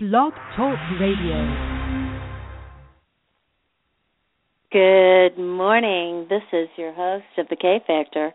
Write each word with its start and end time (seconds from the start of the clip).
Blog 0.00 0.32
Talk 0.54 0.78
Radio. 1.00 1.42
Good 4.70 5.36
morning. 5.36 6.24
This 6.30 6.44
is 6.52 6.68
your 6.76 6.92
host 6.92 7.24
of 7.36 7.48
the 7.48 7.56
K 7.56 7.80
Factor, 7.84 8.32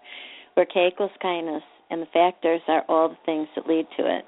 where 0.56 0.66
K 0.66 0.90
equals 0.92 1.12
kindness, 1.22 1.64
and 1.90 2.02
the 2.02 2.06
factors 2.08 2.60
are 2.68 2.84
all 2.90 3.08
the 3.08 3.16
things 3.26 3.48
that 3.56 3.66
lead 3.66 3.86
to 3.96 4.04
it. 4.04 4.26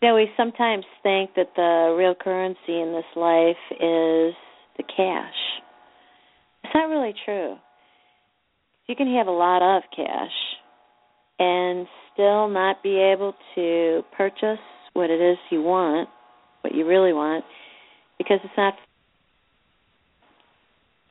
You 0.00 0.08
know, 0.08 0.14
we 0.14 0.30
sometimes 0.34 0.86
think 1.02 1.34
that 1.36 1.50
the 1.54 1.94
real 1.98 2.14
currency 2.14 2.80
in 2.80 2.94
this 2.94 3.04
life 3.14 3.62
is 3.72 4.32
the 4.78 4.84
cash. 4.84 5.36
It's 6.64 6.72
not 6.72 6.88
really 6.88 7.12
true. 7.26 7.56
You 8.88 8.96
can 8.96 9.14
have 9.18 9.26
a 9.26 9.30
lot 9.30 9.60
of 9.60 9.82
cash 9.94 10.32
and 11.38 11.86
still 12.14 12.48
not 12.48 12.82
be 12.82 12.96
able 12.96 13.34
to 13.54 14.00
purchase 14.16 14.58
what 14.94 15.10
it 15.10 15.20
is 15.20 15.36
you 15.50 15.60
want, 15.60 16.08
what 16.62 16.74
you 16.74 16.86
really 16.86 17.12
want, 17.12 17.44
because 18.18 18.38
it's 18.42 18.54
not 18.56 18.74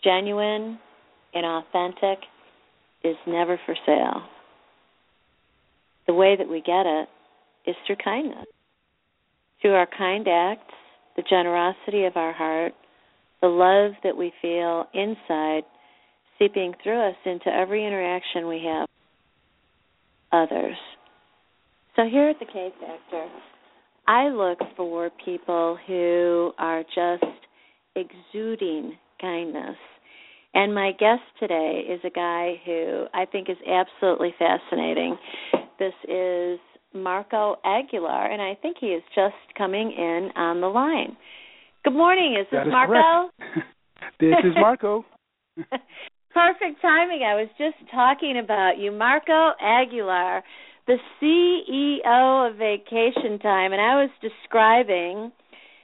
genuine 0.03 0.79
and 1.33 1.45
authentic 1.45 2.19
is 3.03 3.15
never 3.27 3.59
for 3.65 3.75
sale. 3.85 4.23
The 6.07 6.13
way 6.13 6.35
that 6.35 6.49
we 6.49 6.61
get 6.61 6.85
it 6.85 7.07
is 7.65 7.75
through 7.85 7.97
kindness. 8.03 8.45
Through 9.61 9.75
our 9.75 9.87
kind 9.97 10.27
acts, 10.27 10.73
the 11.15 11.23
generosity 11.29 12.05
of 12.05 12.17
our 12.17 12.33
heart, 12.33 12.73
the 13.41 13.47
love 13.47 13.93
that 14.03 14.15
we 14.17 14.33
feel 14.41 14.85
inside 14.93 15.63
seeping 16.39 16.73
through 16.81 17.09
us 17.09 17.15
into 17.25 17.47
every 17.47 17.85
interaction 17.85 18.47
we 18.47 18.63
have 18.65 18.87
others. 20.31 20.77
So 21.95 22.03
here 22.09 22.29
at 22.29 22.39
the 22.39 22.45
K 22.45 22.69
Factor, 22.79 23.27
I 24.11 24.27
look 24.27 24.59
for 24.75 25.09
people 25.23 25.77
who 25.87 26.51
are 26.57 26.83
just 26.83 27.23
exuding 27.95 28.97
kindness. 29.21 29.77
And 30.53 30.75
my 30.75 30.91
guest 30.99 31.21
today 31.39 31.83
is 31.89 32.01
a 32.03 32.09
guy 32.09 32.55
who 32.65 33.05
I 33.13 33.23
think 33.23 33.47
is 33.49 33.55
absolutely 33.65 34.35
fascinating. 34.37 35.17
This 35.79 35.93
is 36.09 36.59
Marco 36.93 37.55
Aguilar, 37.63 38.29
and 38.29 38.41
I 38.41 38.55
think 38.61 38.75
he 38.81 38.87
is 38.87 39.03
just 39.15 39.33
coming 39.57 39.93
in 39.97 40.31
on 40.35 40.59
the 40.59 40.67
line. 40.67 41.15
Good 41.85 41.93
morning. 41.93 42.35
Is 42.37 42.47
this 42.51 42.63
is 42.65 42.67
Marco? 42.69 43.31
this 44.19 44.35
is 44.43 44.51
Marco. 44.55 45.05
Perfect 46.33 46.81
timing. 46.81 47.23
I 47.23 47.35
was 47.35 47.47
just 47.57 47.77
talking 47.89 48.41
about 48.43 48.73
you, 48.77 48.91
Marco 48.91 49.51
Aguilar, 49.61 50.43
the 50.87 50.97
CEO 51.21 52.49
of 52.49 52.57
Vacation 52.57 53.39
Time, 53.39 53.71
and 53.71 53.81
I 53.81 54.01
was 54.01 54.09
describing 54.21 55.31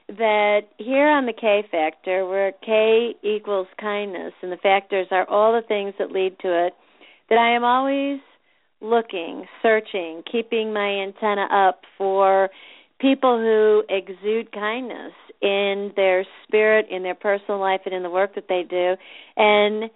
that 0.09 0.61
here 0.77 1.07
on 1.07 1.25
the 1.25 1.33
K 1.33 1.63
Factor, 1.69 2.25
where 2.25 2.53
K 2.65 3.13
equals 3.23 3.67
kindness, 3.79 4.33
and 4.41 4.51
the 4.51 4.57
factors 4.57 5.07
are 5.11 5.29
all 5.29 5.53
the 5.53 5.67
things 5.67 5.93
that 5.99 6.11
lead 6.11 6.39
to 6.39 6.67
it, 6.67 6.73
that 7.29 7.37
I 7.37 7.55
am 7.55 7.63
always 7.63 8.19
looking, 8.79 9.45
searching, 9.61 10.23
keeping 10.31 10.73
my 10.73 10.87
antenna 10.87 11.47
up 11.51 11.81
for 11.97 12.49
people 12.99 13.37
who 13.37 13.83
exude 13.89 14.51
kindness 14.51 15.13
in 15.41 15.91
their 15.95 16.25
spirit, 16.43 16.87
in 16.89 17.03
their 17.03 17.15
personal 17.15 17.59
life, 17.59 17.81
and 17.85 17.93
in 17.93 18.03
the 18.03 18.09
work 18.09 18.35
that 18.35 18.47
they 18.47 18.63
do. 18.67 18.95
And 19.35 19.89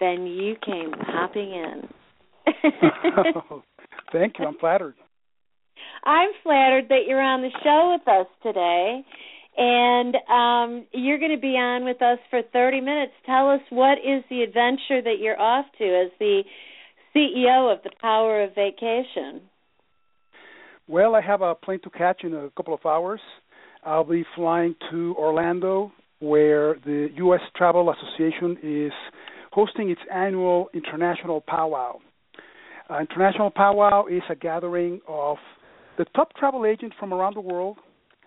then 0.00 0.26
you 0.26 0.56
came 0.64 0.92
popping 0.92 1.52
in. 1.52 1.88
Thank 4.12 4.38
you. 4.38 4.46
I'm 4.46 4.58
flattered. 4.58 4.94
I'm 6.04 6.30
flattered 6.42 6.88
that 6.88 7.06
you're 7.06 7.20
on 7.20 7.42
the 7.42 7.50
show 7.62 7.96
with 7.96 8.08
us 8.08 8.26
today. 8.42 9.04
And 9.56 10.16
um, 10.30 10.86
you're 10.92 11.18
going 11.18 11.34
to 11.34 11.40
be 11.40 11.56
on 11.58 11.84
with 11.84 12.00
us 12.00 12.18
for 12.30 12.40
30 12.52 12.80
minutes. 12.80 13.12
Tell 13.26 13.50
us 13.50 13.60
what 13.70 13.98
is 13.98 14.24
the 14.30 14.42
adventure 14.42 15.02
that 15.02 15.16
you're 15.20 15.38
off 15.38 15.66
to 15.78 15.84
as 15.84 16.10
the 16.18 16.42
CEO 17.14 17.72
of 17.72 17.82
the 17.82 17.90
Power 18.00 18.42
of 18.42 18.54
Vacation. 18.54 19.42
Well, 20.88 21.14
I 21.14 21.20
have 21.20 21.42
a 21.42 21.54
plane 21.54 21.80
to 21.84 21.90
catch 21.90 22.24
in 22.24 22.34
a 22.34 22.50
couple 22.56 22.72
of 22.74 22.84
hours. 22.86 23.20
I'll 23.84 24.04
be 24.04 24.24
flying 24.34 24.74
to 24.90 25.14
Orlando, 25.18 25.92
where 26.20 26.76
the 26.84 27.08
U.S. 27.16 27.40
Travel 27.54 27.92
Association 27.92 28.56
is 28.62 28.92
hosting 29.52 29.90
its 29.90 30.00
annual 30.12 30.68
International 30.72 31.42
Powwow. 31.42 31.98
Uh, 32.92 33.00
International 33.00 33.50
Powwow 33.50 34.06
is 34.06 34.22
a 34.28 34.34
gathering 34.34 35.00
of 35.08 35.38
the 35.96 36.04
top 36.16 36.34
travel 36.36 36.66
agents 36.66 36.94
from 37.00 37.14
around 37.14 37.34
the 37.34 37.40
world 37.40 37.78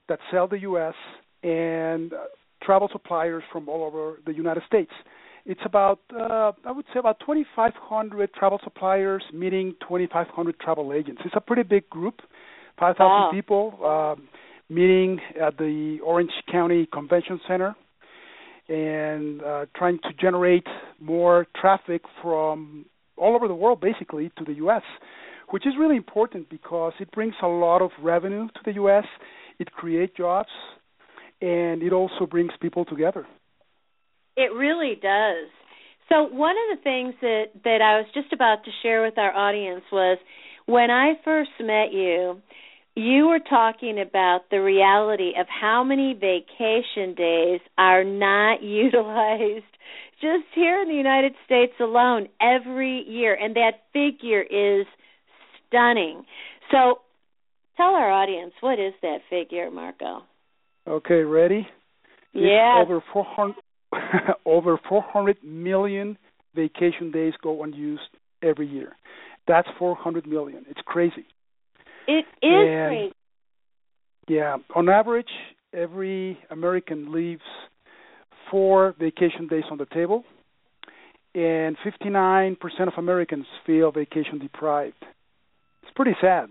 that 0.09 0.17
sell 0.31 0.47
the 0.47 0.59
U.S. 0.61 0.93
and 1.43 2.13
uh, 2.13 2.17
travel 2.63 2.89
suppliers 2.91 3.43
from 3.51 3.69
all 3.69 3.83
over 3.83 4.19
the 4.25 4.33
United 4.33 4.63
States. 4.65 4.91
It's 5.45 5.61
about, 5.65 5.99
uh, 6.11 6.53
I 6.65 6.71
would 6.71 6.85
say, 6.93 6.99
about 6.99 7.19
2,500 7.19 8.33
travel 8.33 8.59
suppliers 8.63 9.23
meeting 9.31 9.75
2,500 9.81 10.59
travel 10.59 10.93
agents. 10.93 11.21
It's 11.25 11.35
a 11.37 11.41
pretty 11.41 11.63
big 11.63 11.87
group, 11.89 12.21
5,000 12.79 12.97
Wow. 13.05 13.29
people 13.31 13.85
um, 13.85 14.27
meeting 14.69 15.19
at 15.39 15.57
the 15.57 15.99
Orange 16.03 16.31
County 16.51 16.87
Convention 16.91 17.39
Center 17.47 17.75
and 18.67 19.43
uh, 19.43 19.65
trying 19.75 19.99
to 19.99 20.09
generate 20.19 20.65
more 20.99 21.45
traffic 21.55 22.01
from 22.23 22.85
all 23.17 23.35
over 23.35 23.47
the 23.47 23.55
world, 23.55 23.81
basically, 23.81 24.31
to 24.37 24.43
the 24.43 24.53
U.S., 24.55 24.83
which 25.49 25.65
is 25.67 25.73
really 25.79 25.95
important 25.95 26.49
because 26.49 26.93
it 26.99 27.11
brings 27.11 27.35
a 27.41 27.47
lot 27.47 27.81
of 27.81 27.91
revenue 28.01 28.47
to 28.47 28.59
the 28.65 28.73
U.S., 28.73 29.05
it 29.59 29.71
creates 29.71 30.13
jobs, 30.17 30.49
and 31.41 31.81
it 31.81 31.93
also 31.93 32.25
brings 32.29 32.51
people 32.61 32.85
together. 32.85 33.25
It 34.35 34.51
really 34.53 34.95
does. 34.95 35.49
So 36.09 36.23
one 36.23 36.55
of 36.69 36.77
the 36.77 36.83
things 36.83 37.15
that 37.21 37.45
that 37.63 37.81
I 37.81 37.97
was 37.97 38.05
just 38.13 38.31
about 38.31 38.63
to 38.65 38.71
share 38.83 39.01
with 39.03 39.17
our 39.17 39.33
audience 39.33 39.83
was 39.91 40.17
when 40.65 40.91
I 40.91 41.13
first 41.23 41.51
met 41.59 41.93
you, 41.93 42.41
you 42.95 43.27
were 43.27 43.39
talking 43.39 43.99
about 43.99 44.49
the 44.51 44.61
reality 44.61 45.33
of 45.39 45.47
how 45.49 45.83
many 45.83 46.13
vacation 46.13 47.13
days 47.15 47.59
are 47.77 48.03
not 48.03 48.61
utilized 48.61 49.63
just 50.25 50.45
here 50.55 50.81
in 50.81 50.87
the 50.87 50.95
United 50.95 51.33
States 51.45 51.73
alone 51.79 52.27
every 52.41 53.03
year 53.07 53.35
and 53.39 53.55
that 53.55 53.83
figure 53.93 54.41
is 54.41 54.87
stunning. 55.67 56.23
So 56.71 57.01
tell 57.77 57.93
our 57.93 58.11
audience 58.11 58.53
what 58.61 58.79
is 58.79 58.93
that 59.03 59.19
figure, 59.29 59.69
Marco? 59.69 60.21
Okay, 60.87 61.21
ready? 61.21 61.67
Yeah. 62.33 62.81
Over 62.81 63.03
400 63.13 63.55
over 64.45 64.79
400 64.89 65.37
million 65.43 66.17
vacation 66.55 67.11
days 67.11 67.33
go 67.43 67.63
unused 67.63 68.01
every 68.41 68.67
year. 68.67 68.93
That's 69.47 69.67
400 69.77 70.25
million. 70.27 70.65
It's 70.69 70.81
crazy. 70.85 71.25
It 72.07 72.25
is 72.25 72.25
And- 72.41 72.89
crazy. 72.89 73.13
Yeah, 74.27 74.57
on 74.75 74.89
average, 74.89 75.29
every 75.71 76.39
American 76.49 77.11
leaves 77.11 77.43
four 78.51 78.95
vacation 78.99 79.47
days 79.47 79.63
on 79.71 79.77
the 79.77 79.85
table, 79.85 80.23
and 81.33 81.75
59% 81.85 82.57
of 82.87 82.93
Americans 82.97 83.45
feel 83.65 83.91
vacation 83.91 84.39
deprived. 84.39 84.95
It's 85.83 85.91
pretty 85.95 86.15
sad. 86.21 86.49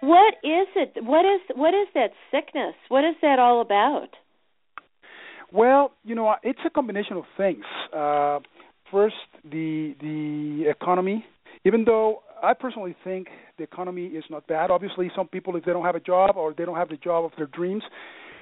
What 0.00 0.34
is 0.44 0.68
it? 0.76 1.02
What 1.02 1.24
is 1.24 1.40
what 1.54 1.74
is 1.74 1.88
that 1.94 2.10
sickness? 2.30 2.74
What 2.88 3.04
is 3.04 3.14
that 3.22 3.38
all 3.38 3.60
about? 3.60 4.08
Well, 5.52 5.92
you 6.04 6.14
know, 6.14 6.34
it's 6.42 6.60
a 6.66 6.70
combination 6.70 7.16
of 7.16 7.24
things. 7.36 7.64
Uh, 7.92 8.40
first, 8.90 9.14
the 9.44 9.94
the 10.00 10.70
economy. 10.70 11.24
Even 11.64 11.84
though 11.84 12.22
I 12.42 12.52
personally 12.54 12.94
think 13.02 13.28
the 13.58 13.64
economy 13.64 14.06
is 14.06 14.24
not 14.30 14.46
bad. 14.46 14.70
Obviously, 14.70 15.10
some 15.16 15.26
people, 15.26 15.56
if 15.56 15.64
they 15.64 15.72
don't 15.72 15.84
have 15.84 15.96
a 15.96 16.00
job 16.00 16.36
or 16.36 16.54
they 16.56 16.64
don't 16.64 16.76
have 16.76 16.90
the 16.90 16.96
job 16.96 17.24
of 17.24 17.32
their 17.36 17.46
dreams, 17.46 17.82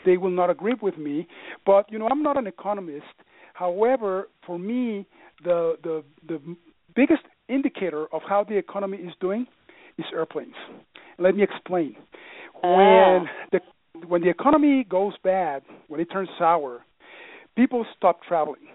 they 0.04 0.16
will 0.16 0.30
not 0.30 0.50
agree 0.50 0.74
with 0.80 0.98
me. 0.98 1.26
But 1.64 1.90
you 1.90 1.98
know, 1.98 2.08
I'm 2.08 2.22
not 2.22 2.36
an 2.36 2.46
economist. 2.46 3.14
However, 3.54 4.28
for 4.46 4.58
me, 4.58 5.06
the 5.42 5.76
the 5.82 6.04
the 6.26 6.40
biggest 6.94 7.22
indicator 7.48 8.06
of 8.12 8.22
how 8.28 8.44
the 8.44 8.56
economy 8.56 8.98
is 8.98 9.12
doing 9.20 9.46
is 9.98 10.04
airplanes. 10.12 10.54
Let 11.18 11.36
me 11.36 11.42
explain. 11.42 11.96
When 12.62 12.72
ah. 12.72 13.24
the 13.52 13.60
when 14.06 14.22
the 14.22 14.28
economy 14.28 14.84
goes 14.88 15.14
bad, 15.22 15.62
when 15.88 16.00
it 16.00 16.06
turns 16.06 16.28
sour, 16.38 16.84
people 17.56 17.86
stop 17.96 18.22
traveling. 18.26 18.66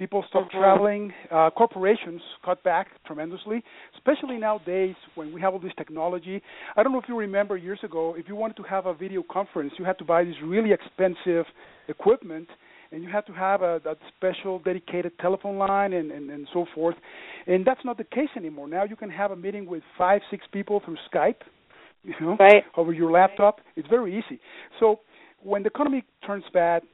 People 0.00 0.22
stop 0.30 0.44
Mhm. 0.44 0.50
traveling. 0.58 1.12
Uh, 1.30 1.50
corporations 1.50 2.22
cut 2.42 2.62
back 2.62 2.88
tremendously, 3.04 3.62
especially 3.96 4.38
nowadays 4.38 4.96
when 5.14 5.30
we 5.30 5.42
have 5.42 5.52
all 5.52 5.58
this 5.58 5.74
technology. 5.74 6.40
I 6.74 6.82
don't 6.82 6.92
know 6.92 6.98
if 6.98 7.06
you 7.06 7.18
remember 7.18 7.58
years 7.58 7.84
ago, 7.84 8.14
if 8.16 8.26
you 8.26 8.34
wanted 8.34 8.56
to 8.56 8.62
have 8.62 8.86
a 8.86 8.94
video 8.94 9.22
conference, 9.22 9.78
you 9.78 9.84
had 9.84 9.98
to 9.98 10.04
buy 10.04 10.24
this 10.24 10.40
really 10.40 10.72
expensive 10.72 11.46
equipment, 11.88 12.48
and 12.92 13.02
you 13.04 13.10
had 13.10 13.26
to 13.26 13.34
have 13.34 13.60
a 13.60 13.78
that 13.84 13.98
special 14.16 14.58
dedicated 14.60 15.18
telephone 15.18 15.58
line 15.58 15.92
and, 15.92 16.10
and 16.10 16.30
and 16.30 16.48
so 16.48 16.64
forth. 16.74 16.96
And 17.46 17.62
that's 17.66 17.84
not 17.84 17.98
the 17.98 18.04
case 18.04 18.30
anymore. 18.36 18.68
Now 18.68 18.84
you 18.84 18.96
can 18.96 19.10
have 19.10 19.32
a 19.32 19.36
meeting 19.36 19.66
with 19.66 19.82
five, 19.98 20.22
six 20.30 20.46
people 20.46 20.80
through 20.80 20.96
Skype, 21.12 21.42
you 22.04 22.14
know, 22.20 22.36
Right. 22.40 22.64
over 22.78 22.94
your 22.94 23.10
laptop. 23.10 23.60
It's 23.76 23.88
very 23.88 24.16
easy. 24.16 24.40
So 24.78 25.00
when 25.42 25.62
the 25.62 25.68
economy 25.68 26.04
turns 26.22 26.48
bad, 26.54 26.84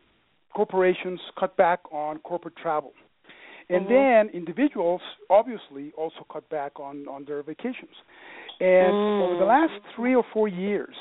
corporations 0.56 1.20
cut 1.38 1.54
back 1.56 1.80
on 1.92 2.18
corporate 2.20 2.56
travel. 2.56 2.92
And 3.68 3.84
Mhm. 3.84 3.90
then 3.94 4.28
individuals 4.40 5.02
obviously 5.28 5.92
also 5.98 6.24
cut 6.32 6.48
back 6.48 6.80
on, 6.80 7.06
on 7.08 7.24
their 7.26 7.42
vacations. 7.42 7.96
And 8.60 8.96
over 9.22 9.34
the 9.36 9.44
Mm. 9.44 9.56
last 9.56 9.74
three 9.94 10.14
or 10.14 10.24
four 10.32 10.48
years, 10.48 10.96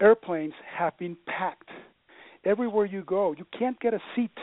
airplanes 0.00 0.54
have 0.78 0.96
been 0.96 1.16
packed. 1.26 1.70
Everywhere 2.44 2.86
you 2.86 3.02
go, 3.02 3.32
you 3.32 3.44
can't 3.58 3.78
get 3.80 3.92
a 3.94 4.02
seat. 4.14 4.38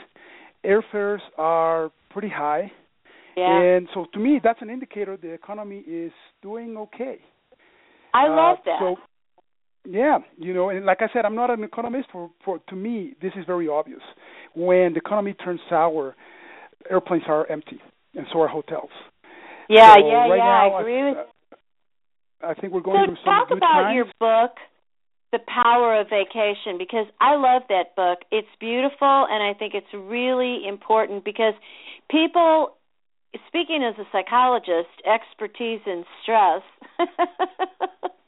Airfares 0.63 1.23
are 1.37 1.91
pretty 2.09 2.29
high. 2.29 2.71
Yeah. 3.35 3.59
And 3.61 3.89
so 3.93 4.05
to 4.13 4.19
me, 4.19 4.39
that's 4.43 4.61
an 4.61 4.69
indicator 4.69 5.17
the 5.17 5.33
economy 5.41 5.79
is 5.87 6.13
doing 6.41 6.77
okay. 6.77 7.17
I 8.13 8.27
Uh, 8.27 8.35
love 8.35 8.57
that. 8.65 8.79
So, 8.79 8.99
yeah, 9.85 10.19
you 10.37 10.53
know, 10.53 10.69
and 10.69 10.85
like 10.85 11.01
I 11.01 11.07
said, 11.13 11.25
I'm 11.25 11.35
not 11.35 11.49
an 11.49 11.63
economist. 11.63 12.09
For, 12.11 12.29
for 12.43 12.59
to 12.69 12.75
me, 12.75 13.13
this 13.21 13.31
is 13.37 13.45
very 13.45 13.67
obvious. 13.67 14.01
When 14.55 14.93
the 14.93 14.97
economy 14.99 15.33
turns 15.33 15.59
sour, 15.69 16.15
airplanes 16.89 17.23
are 17.27 17.45
empty, 17.51 17.79
and 18.15 18.25
so 18.31 18.41
are 18.41 18.47
hotels. 18.47 18.89
yeah, 19.69 19.95
So 19.95 20.07
yeah, 20.07 20.13
right 20.27 20.37
yeah. 20.37 20.43
now, 20.43 20.73
I 20.75 20.79
agree 20.81 21.03
with 21.09 21.17
I 22.41 22.53
think 22.53 22.73
we're 22.73 22.81
going 22.81 23.01
so 23.01 23.05
through 23.07 23.17
some 23.23 23.33
talk 23.33 23.49
good 23.49 23.57
about 23.57 23.83
times. 23.83 23.95
your 23.95 24.05
book 24.19 24.51
the 25.31 25.39
power 25.45 25.99
of 26.01 26.07
vacation 26.09 26.77
because 26.79 27.05
i 27.21 27.35
love 27.35 27.61
that 27.69 27.95
book 27.95 28.19
it's 28.31 28.47
beautiful 28.59 29.27
and 29.29 29.43
i 29.43 29.53
think 29.57 29.73
it's 29.75 29.93
really 29.93 30.67
important 30.67 31.23
because 31.23 31.53
people 32.09 32.75
speaking 33.47 33.83
as 33.83 33.93
a 33.99 34.07
psychologist 34.11 34.89
expertise 35.05 35.81
in 35.85 36.03
stress 36.23 36.63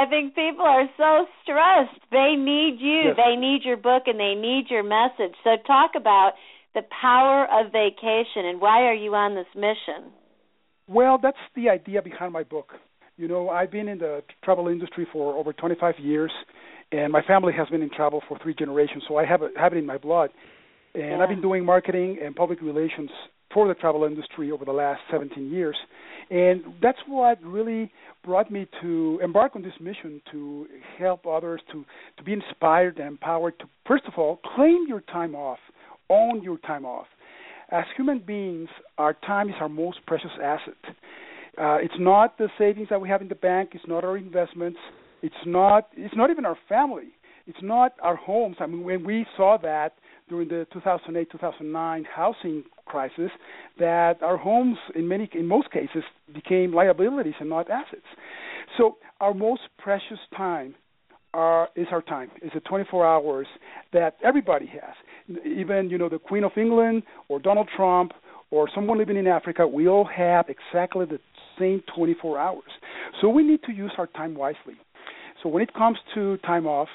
i 0.00 0.04
think 0.10 0.34
people 0.34 0.66
are 0.76 0.88
so 0.96 1.10
stressed 1.42 2.00
they 2.10 2.34
need 2.52 2.74
you 2.80 3.00
Yes. 3.12 3.16
they 3.22 3.34
need 3.46 3.60
your 3.64 3.76
book 3.88 4.04
and 4.10 4.18
they 4.18 4.34
need 4.48 4.64
your 4.74 4.82
message 4.82 5.34
so 5.44 5.50
talk 5.66 5.92
about 5.96 6.32
the 6.74 6.82
power 7.02 7.40
of 7.56 7.72
vacation 7.72 8.42
and 8.50 8.60
why 8.60 8.78
are 8.88 8.98
you 9.04 9.14
on 9.14 9.34
this 9.40 9.52
mission 9.54 10.00
Well, 10.88 11.16
that's 11.24 11.44
the 11.58 11.66
idea 11.70 12.02
behind 12.02 12.32
my 12.32 12.42
book. 12.42 12.68
You 13.16 13.26
know, 13.32 13.48
I've 13.48 13.70
been 13.70 13.88
in 13.88 13.98
the 14.06 14.14
travel 14.44 14.66
industry 14.68 15.06
for 15.12 15.34
over 15.40 15.50
25 15.52 15.94
years, 16.10 16.32
and 16.92 17.08
my 17.18 17.22
family 17.22 17.52
has 17.60 17.66
been 17.68 17.80
in 17.80 17.90
travel 18.00 18.20
for 18.28 18.38
three 18.42 18.54
generations, 18.62 19.02
so 19.08 19.16
I 19.16 19.24
have 19.24 19.40
it, 19.46 19.52
have 19.56 19.72
it 19.74 19.78
in 19.78 19.86
my 19.86 19.98
blood. 20.06 20.30
And 20.94 21.04
Yeah. 21.04 21.20
I've 21.20 21.32
been 21.34 21.40
doing 21.48 21.64
marketing 21.64 22.18
and 22.22 22.30
public 22.36 22.60
relations 22.60 23.10
for 23.54 23.66
the 23.68 23.74
travel 23.74 24.04
industry 24.04 24.50
over 24.50 24.64
the 24.64 24.72
last 24.72 25.00
17 25.10 25.50
years. 25.50 25.76
And 26.30 26.62
that's 26.82 26.98
what 27.06 27.42
really 27.42 27.92
brought 28.24 28.50
me 28.50 28.66
to 28.82 29.20
embark 29.22 29.56
on 29.56 29.62
this 29.62 29.74
mission 29.80 30.20
to 30.32 30.66
help 30.98 31.26
others 31.26 31.60
to, 31.72 31.84
to 32.16 32.22
be 32.22 32.32
inspired 32.32 32.98
and 32.98 33.06
empowered 33.06 33.58
to, 33.60 33.66
first 33.86 34.04
of 34.06 34.14
all, 34.18 34.40
claim 34.56 34.86
your 34.88 35.00
time 35.02 35.34
off, 35.34 35.58
own 36.10 36.42
your 36.42 36.58
time 36.58 36.84
off 36.84 37.06
as 37.70 37.84
human 37.96 38.20
beings, 38.20 38.68
our 38.98 39.14
time 39.14 39.48
is 39.48 39.54
our 39.60 39.68
most 39.68 39.98
precious 40.06 40.30
asset. 40.42 40.74
Uh, 41.56 41.76
it's 41.76 41.94
not 41.98 42.36
the 42.38 42.48
savings 42.58 42.88
that 42.90 43.00
we 43.00 43.08
have 43.08 43.22
in 43.22 43.28
the 43.28 43.34
bank. 43.34 43.70
It's 43.72 43.86
not 43.86 44.04
our 44.04 44.16
investments. 44.16 44.78
It's 45.22 45.34
not. 45.46 45.88
It's 45.96 46.14
not 46.16 46.30
even 46.30 46.44
our 46.44 46.58
family. 46.68 47.12
It's 47.46 47.58
not 47.62 47.94
our 48.02 48.16
homes. 48.16 48.56
I 48.60 48.66
mean, 48.66 48.84
when 48.84 49.04
we 49.04 49.26
saw 49.36 49.58
that 49.62 49.94
during 50.28 50.48
the 50.48 50.66
2008-2009 50.74 52.04
housing 52.06 52.64
crisis, 52.86 53.30
that 53.78 54.22
our 54.22 54.36
homes, 54.36 54.78
in 54.94 55.08
many, 55.08 55.28
in 55.32 55.46
most 55.46 55.70
cases, 55.70 56.02
became 56.32 56.72
liabilities 56.72 57.34
and 57.40 57.48
not 57.48 57.70
assets. 57.70 58.06
So 58.76 58.96
our 59.20 59.34
most 59.34 59.62
precious 59.78 60.18
time 60.36 60.74
is 61.76 61.86
our 61.90 62.02
time. 62.06 62.30
It's 62.42 62.54
the 62.54 62.60
24 62.60 63.06
hours 63.06 63.46
that 63.92 64.16
everybody 64.22 64.66
has. 64.66 64.94
Even 65.44 65.90
you 65.90 65.98
know 65.98 66.08
the 66.08 66.18
Queen 66.18 66.44
of 66.44 66.52
England 66.56 67.02
or 67.28 67.40
Donald 67.40 67.68
Trump 67.76 68.12
or 68.50 68.68
someone 68.72 68.98
living 68.98 69.16
in 69.16 69.26
Africa, 69.26 69.66
we 69.66 69.88
all 69.88 70.04
have 70.04 70.46
exactly 70.48 71.06
the 71.06 71.18
same 71.58 71.82
24 71.96 72.38
hours. 72.38 72.62
So 73.20 73.28
we 73.28 73.42
need 73.42 73.62
to 73.64 73.72
use 73.72 73.92
our 73.98 74.06
time 74.06 74.34
wisely. 74.34 74.74
So 75.42 75.48
when 75.48 75.62
it 75.62 75.74
comes 75.74 75.98
to 76.14 76.36
time 76.38 76.66
off, 76.66 76.88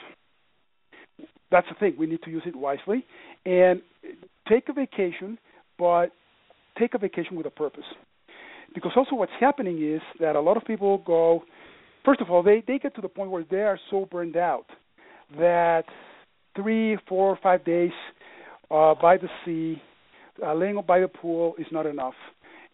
that's 1.51 1.67
the 1.67 1.75
thing. 1.75 1.95
We 1.97 2.05
need 2.05 2.21
to 2.23 2.29
use 2.29 2.43
it 2.45 2.55
wisely 2.55 3.05
and 3.45 3.81
take 4.47 4.69
a 4.69 4.73
vacation, 4.73 5.37
but 5.79 6.11
take 6.77 6.93
a 6.93 6.97
vacation 6.99 7.35
with 7.35 7.47
a 7.47 7.49
purpose. 7.49 7.85
Because 8.75 8.91
also 8.95 9.15
what's 9.15 9.31
happening 9.39 9.81
is 9.95 10.01
that 10.19 10.35
a 10.35 10.41
lot 10.41 10.57
of 10.57 10.63
people 10.65 10.99
go 10.99 11.43
first 12.05 12.21
of 12.21 12.29
all, 12.29 12.43
they 12.43 12.63
they 12.67 12.77
get 12.77 12.93
to 12.95 13.01
the 13.01 13.07
point 13.09 13.31
where 13.31 13.45
they 13.49 13.61
are 13.61 13.79
so 13.89 14.07
burned 14.11 14.37
out 14.37 14.65
that 15.37 15.85
three, 16.55 16.97
four, 17.07 17.37
five 17.41 17.63
days 17.65 17.91
uh, 18.71 18.93
by 19.01 19.17
the 19.17 19.29
sea, 19.45 19.81
uh, 20.45 20.53
laying 20.53 20.79
by 20.87 20.99
the 20.99 21.07
pool 21.07 21.55
is 21.57 21.67
not 21.71 21.85
enough, 21.85 22.13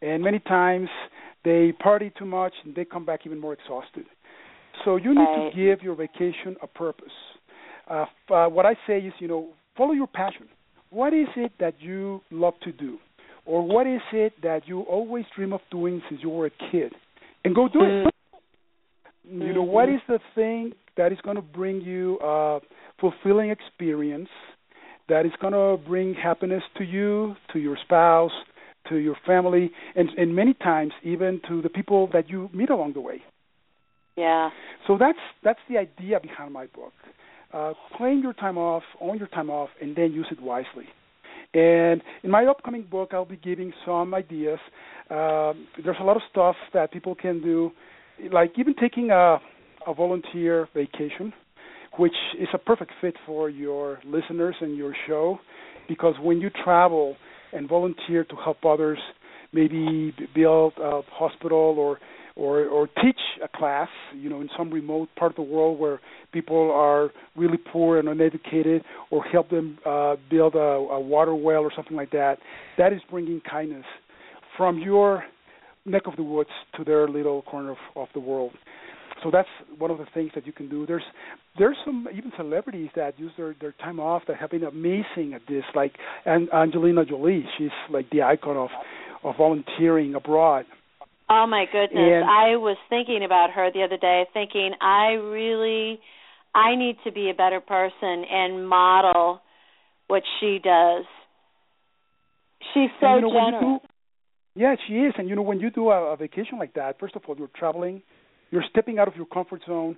and 0.01 0.23
many 0.23 0.39
times 0.39 0.89
they 1.43 1.71
party 1.73 2.11
too 2.17 2.25
much 2.25 2.53
and 2.63 2.75
they 2.75 2.85
come 2.85 3.05
back 3.05 3.21
even 3.25 3.39
more 3.39 3.53
exhausted. 3.53 4.05
So 4.83 4.97
you 4.97 5.11
need 5.11 5.19
Right. 5.19 5.51
to 5.51 5.57
give 5.57 5.81
your 5.83 5.95
vacation 5.95 6.55
a 6.61 6.67
purpose. 6.67 7.11
Uh, 7.89 8.05
uh, 8.33 8.47
what 8.47 8.65
I 8.65 8.75
say 8.87 8.99
is, 8.99 9.13
you 9.19 9.27
know, 9.27 9.49
follow 9.77 9.93
your 9.93 10.07
passion. 10.07 10.47
What 10.95 11.13
is 11.13 11.27
it 11.35 11.51
that 11.59 11.73
you 11.81 12.21
love 12.31 12.53
to 12.63 12.71
do, 12.71 12.97
or 13.45 13.61
what 13.61 13.85
is 13.85 13.99
it 14.13 14.31
that 14.43 14.61
you 14.65 14.79
always 14.83 15.25
dream 15.35 15.51
of 15.51 15.59
doing 15.69 16.01
since 16.07 16.21
you 16.23 16.29
were 16.29 16.45
a 16.45 16.55
kid, 16.71 16.93
and 17.43 17.53
go 17.53 17.67
do 17.67 17.83
it. 17.83 18.13
You 19.29 19.51
know 19.51 19.63
what 19.63 19.89
Mhm. 19.89 20.01
the 20.07 20.19
thing 20.35 20.73
that 20.95 21.11
is 21.11 21.19
going 21.19 21.35
to 21.35 21.41
bring 21.41 21.81
you 21.81 22.17
a 22.21 22.61
fulfilling 22.99 23.49
experience 23.49 24.29
that 25.07 25.25
is 25.25 25.35
going 25.41 25.51
to 25.61 25.83
bring 25.85 26.13
happiness 26.13 26.63
to 26.77 26.85
you 26.85 27.35
to 27.51 27.59
your 27.59 27.75
spouse 27.85 28.35
to 28.85 28.95
your 28.95 29.17
family 29.25 29.65
and 29.97 30.07
and 30.17 30.33
many 30.33 30.53
times 30.53 30.93
even 31.03 31.41
to 31.41 31.61
the 31.61 31.69
people 31.69 32.07
that 32.15 32.29
you 32.29 32.49
meet 32.53 32.69
along 32.69 32.93
the 32.93 33.01
way? 33.01 33.21
Yeah. 34.15 34.49
So 34.87 34.97
that's 34.97 35.23
that's 35.43 35.63
the 35.67 35.77
idea 35.77 36.21
behind 36.21 36.53
my 36.53 36.67
book 36.67 36.93
uh, 37.53 37.73
claim 37.95 38.21
your 38.21 38.33
time 38.33 38.57
off 38.57 38.83
own 39.01 39.17
your 39.17 39.27
time 39.27 39.49
off 39.49 39.69
and 39.81 39.95
then 39.95 40.11
use 40.11 40.27
it 40.31 40.41
wisely. 40.41 40.85
And 41.53 42.01
in 42.23 42.31
my 42.31 42.45
upcoming 42.45 42.83
book 42.89 43.11
i'll 43.13 43.25
be 43.25 43.37
giving 43.37 43.73
some 43.85 44.13
ideas. 44.13 44.59
Um, 45.09 45.67
there's 45.83 45.97
a 45.99 46.03
lot 46.03 46.17
of 46.17 46.23
stuff 46.31 46.55
that 46.73 46.91
people 46.91 47.15
can 47.15 47.41
do 47.41 47.71
like 48.31 48.53
even 48.57 48.73
taking 48.75 49.11
a 49.11 49.37
a 49.87 49.93
volunteer 49.93 50.67
vacation, 50.73 51.31
which 51.97 52.15
is 52.39 52.47
a 52.53 52.57
perfect 52.57 52.91
fit 53.01 53.15
for 53.25 53.49
your 53.49 53.99
listeners 54.05 54.55
and 54.61 54.75
your 54.75 54.95
show, 55.07 55.37
because 55.87 56.15
when 56.21 56.41
you 56.41 56.49
travel 56.63 57.15
and 57.53 57.69
volunteer 57.69 58.23
to 58.23 58.35
help 58.35 58.65
others, 58.65 58.97
maybe 59.53 60.13
build 60.33 60.73
a 60.81 61.01
hospital 61.11 61.75
or 61.77 61.99
or 62.35 62.65
or 62.65 62.87
teach 62.87 63.19
a 63.43 63.47
class, 63.47 63.87
you 64.15 64.29
know, 64.29 64.41
in 64.41 64.49
some 64.57 64.69
remote 64.69 65.09
part 65.15 65.31
of 65.31 65.35
the 65.35 65.41
world 65.41 65.79
where 65.79 65.99
people 66.31 66.71
are 66.71 67.11
really 67.35 67.57
poor 67.57 67.97
and 67.99 68.09
uneducated, 68.09 68.83
or 69.09 69.23
help 69.23 69.49
them 69.49 69.77
uh, 69.85 70.15
build 70.29 70.55
a, 70.55 70.59
a 70.59 70.99
water 70.99 71.33
well 71.33 71.61
or 71.61 71.71
something 71.75 71.95
like 71.95 72.11
that. 72.11 72.37
That 72.77 72.93
is 72.93 73.01
bringing 73.09 73.41
kindness 73.49 73.85
from 74.57 74.79
your 74.79 75.23
neck 75.85 76.03
of 76.05 76.15
the 76.15 76.23
woods 76.23 76.49
to 76.75 76.83
their 76.83 77.07
little 77.07 77.41
corner 77.43 77.71
of, 77.71 77.77
of 77.95 78.07
the 78.13 78.19
world. 78.19 78.51
So 79.23 79.31
that's 79.31 79.47
one 79.77 79.91
of 79.91 79.97
the 79.97 80.05
things 80.13 80.31
that 80.35 80.45
you 80.45 80.51
can 80.51 80.69
do. 80.69 80.85
There's 80.85 81.03
there's 81.57 81.77
some 81.85 82.07
even 82.13 82.31
celebrities 82.35 82.89
that 82.95 83.17
use 83.17 83.31
their 83.37 83.55
their 83.61 83.71
time 83.73 83.99
off 83.99 84.23
that 84.27 84.37
have 84.37 84.51
been 84.51 84.63
amazing 84.63 85.33
at 85.33 85.41
this, 85.47 85.63
like 85.73 85.93
and 86.25 86.51
Angelina 86.53 87.05
Jolie. 87.05 87.45
She's 87.57 87.69
like 87.89 88.09
the 88.09 88.23
icon 88.23 88.57
of 88.57 88.69
of 89.23 89.37
volunteering 89.37 90.15
abroad. 90.15 90.65
Oh 91.29 91.47
my 91.47 91.65
goodness. 91.71 91.91
And- 91.97 92.25
I 92.25 92.55
was 92.57 92.77
thinking 92.89 93.23
about 93.25 93.51
her 93.51 93.71
the 93.71 93.83
other 93.83 93.97
day 93.97 94.25
thinking 94.33 94.73
I 94.81 95.13
really 95.13 95.99
I 96.53 96.75
need 96.75 96.97
to 97.03 97.11
be 97.11 97.29
a 97.29 97.33
better 97.33 97.59
person 97.59 98.23
and 98.31 98.67
model 98.67 99.41
what 100.07 100.23
she 100.39 100.59
does. 100.63 101.03
She's 102.73 102.89
so 103.01 103.15
you 103.15 103.21
know, 103.21 103.31
generous. 103.33 103.81
do, 103.81 103.87
yeah, 104.55 104.75
she 104.87 104.93
is. 104.93 105.13
And 105.17 105.27
you 105.27 105.35
know, 105.35 105.41
when 105.41 105.59
you 105.59 105.69
do 105.69 105.89
a, 105.89 106.13
a 106.13 106.15
vacation 106.15 106.57
like 106.57 106.73
that, 106.75 106.99
first 106.99 107.15
of 107.15 107.23
all, 107.27 107.35
you're 107.37 107.49
traveling, 107.55 108.01
you're 108.51 108.63
stepping 108.69 108.99
out 108.99 109.07
of 109.07 109.15
your 109.15 109.25
comfort 109.25 109.61
zone. 109.67 109.97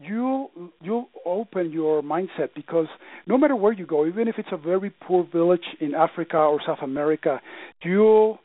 You'll 0.00 0.50
you'll 0.82 1.08
open 1.24 1.72
your 1.72 2.02
mindset 2.02 2.50
because 2.54 2.86
no 3.26 3.38
matter 3.38 3.56
where 3.56 3.72
you 3.72 3.86
go, 3.86 4.06
even 4.06 4.28
if 4.28 4.36
it's 4.38 4.50
a 4.52 4.56
very 4.56 4.90
poor 4.90 5.26
village 5.32 5.64
in 5.80 5.94
Africa 5.94 6.36
or 6.36 6.60
South 6.64 6.82
America, 6.82 7.40
you'll 7.82 8.38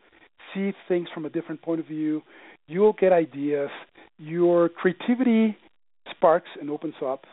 see 0.53 0.73
things 0.87 1.07
from 1.13 1.25
a 1.25 1.29
different 1.29 1.61
point 1.61 1.79
of 1.79 1.87
view. 1.87 2.21
You'll 2.67 2.93
get 2.93 3.11
ideas. 3.11 3.69
Your 4.17 4.69
creativity 4.69 5.57
sparks 6.09 6.49
and 6.59 6.69
opens 6.69 6.95
up, 7.03 7.25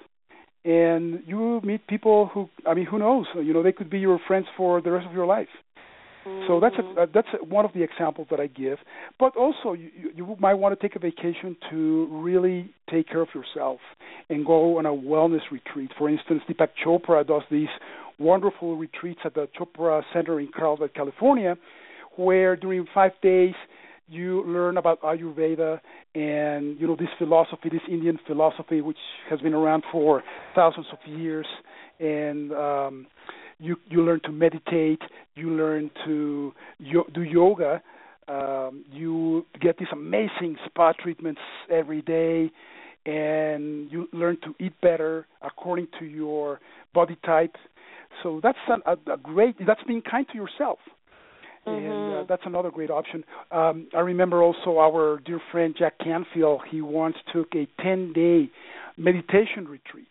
and 0.65 1.23
you 1.27 1.61
meet 1.63 1.87
people 1.87 2.31
who 2.33 2.49
I 2.67 2.75
mean, 2.75 2.87
who 2.87 2.99
knows? 2.99 3.27
You 3.35 3.53
know, 3.53 3.63
they 3.63 3.73
could 3.73 3.91
be 3.91 3.99
your 3.99 4.19
friends 4.27 4.47
for 4.57 4.81
the 4.81 4.91
rest 4.91 5.07
of 5.07 5.13
your 5.13 5.27
life. 5.27 5.49
So 6.47 6.61
that's 6.61 6.75
a, 6.79 6.83
mm-hmm. 6.83 7.13
that's 7.15 7.29
a, 7.41 7.45
one 7.45 7.65
of 7.65 7.73
the 7.73 7.83
examples 7.83 8.29
that 8.31 8.41
I 8.41 8.49
give. 8.49 8.79
But 9.19 9.37
also, 9.37 9.73
you, 9.73 9.91
you 10.15 10.37
might 10.39 10.55
want 10.55 10.79
to 10.79 10.89
take 10.89 10.95
a 10.95 10.99
vacation 10.99 11.57
to 11.71 12.07
really 12.11 12.71
take 12.91 13.09
care 13.09 13.23
of 13.23 13.29
yourself 13.35 13.81
and 14.29 14.45
go 14.45 14.79
on 14.79 14.85
a 14.85 14.91
wellness 14.91 15.41
retreat. 15.51 15.91
For 15.97 16.09
instance, 16.11 16.43
Deepak 16.49 16.69
Chopra 16.85 17.27
does 17.27 17.43
these 17.51 17.69
wonderful 18.19 18.77
retreats 18.77 19.21
at 19.25 19.35
the 19.35 19.49
Chopra 19.59 20.03
Center 20.13 20.39
in 20.41 20.51
Carlsbad, 20.55 20.93
California, 20.95 21.57
where 22.19 22.57
during 22.57 22.87
five 22.93 23.13
days 23.23 23.55
you 24.09 24.43
learn 24.45 24.77
about 24.77 25.01
Ayurveda 25.03 25.81
and 26.15 26.79
you 26.81 26.87
know 26.87 26.97
this 26.97 27.09
philosophy, 27.19 27.69
this 27.71 27.83
Indian 27.89 28.19
philosophy, 28.27 28.81
which 28.81 28.99
has 29.31 29.41
been 29.41 29.55
around 29.55 29.85
for 29.93 30.23
thousands 30.55 30.87
of 30.93 30.99
years, 31.07 31.47
and 32.01 32.53
um, 32.53 33.07
you 33.59 33.77
you 33.89 34.03
learn 34.03 34.21
to 34.25 34.33
meditate, 34.33 35.01
you 35.37 35.51
learn 35.51 35.91
to 36.07 36.53
yo- 36.79 37.07
do 37.15 37.23
yoga, 37.23 37.83
um, 38.27 38.85
you 38.91 39.47
get 39.61 39.79
these 39.79 39.89
amazing 39.93 40.57
spa 40.67 40.93
treatments 40.93 41.41
every 41.71 42.03
day, 42.03 42.51
and 43.07 43.91
you 43.93 44.09
learn 44.13 44.39
to 44.43 44.55
eat 44.65 44.73
better 44.81 45.27
according 45.43 45.87
to 45.99 46.05
your 46.05 46.61
body 46.95 47.17
type. 47.25 47.55
So 48.23 48.41
that's 48.43 48.59
a, 48.69 48.91
a, 48.91 49.15
a 49.15 49.17
great. 49.19 49.55
That's 49.65 49.83
being 49.87 50.03
kind 50.03 50.27
to 50.33 50.35
yourself. 50.37 50.79
Mm-hmm. 51.69 51.93
And 51.93 52.15
uh, 52.15 52.25
that's 52.29 52.43
another 52.47 52.71
great 52.71 52.91
option. 52.91 53.25
Um, 53.51 53.89
I 53.95 54.01
remember 54.01 54.43
also 54.43 54.79
our 54.79 55.21
dear 55.25 55.41
friend 55.53 55.75
Jack 55.79 55.99
Canfield. 55.99 56.63
He 56.71 56.81
once 56.81 57.17
took 57.33 57.55
a 57.55 57.67
10-day 57.81 58.51
meditation 58.97 59.69
retreat, 59.69 60.09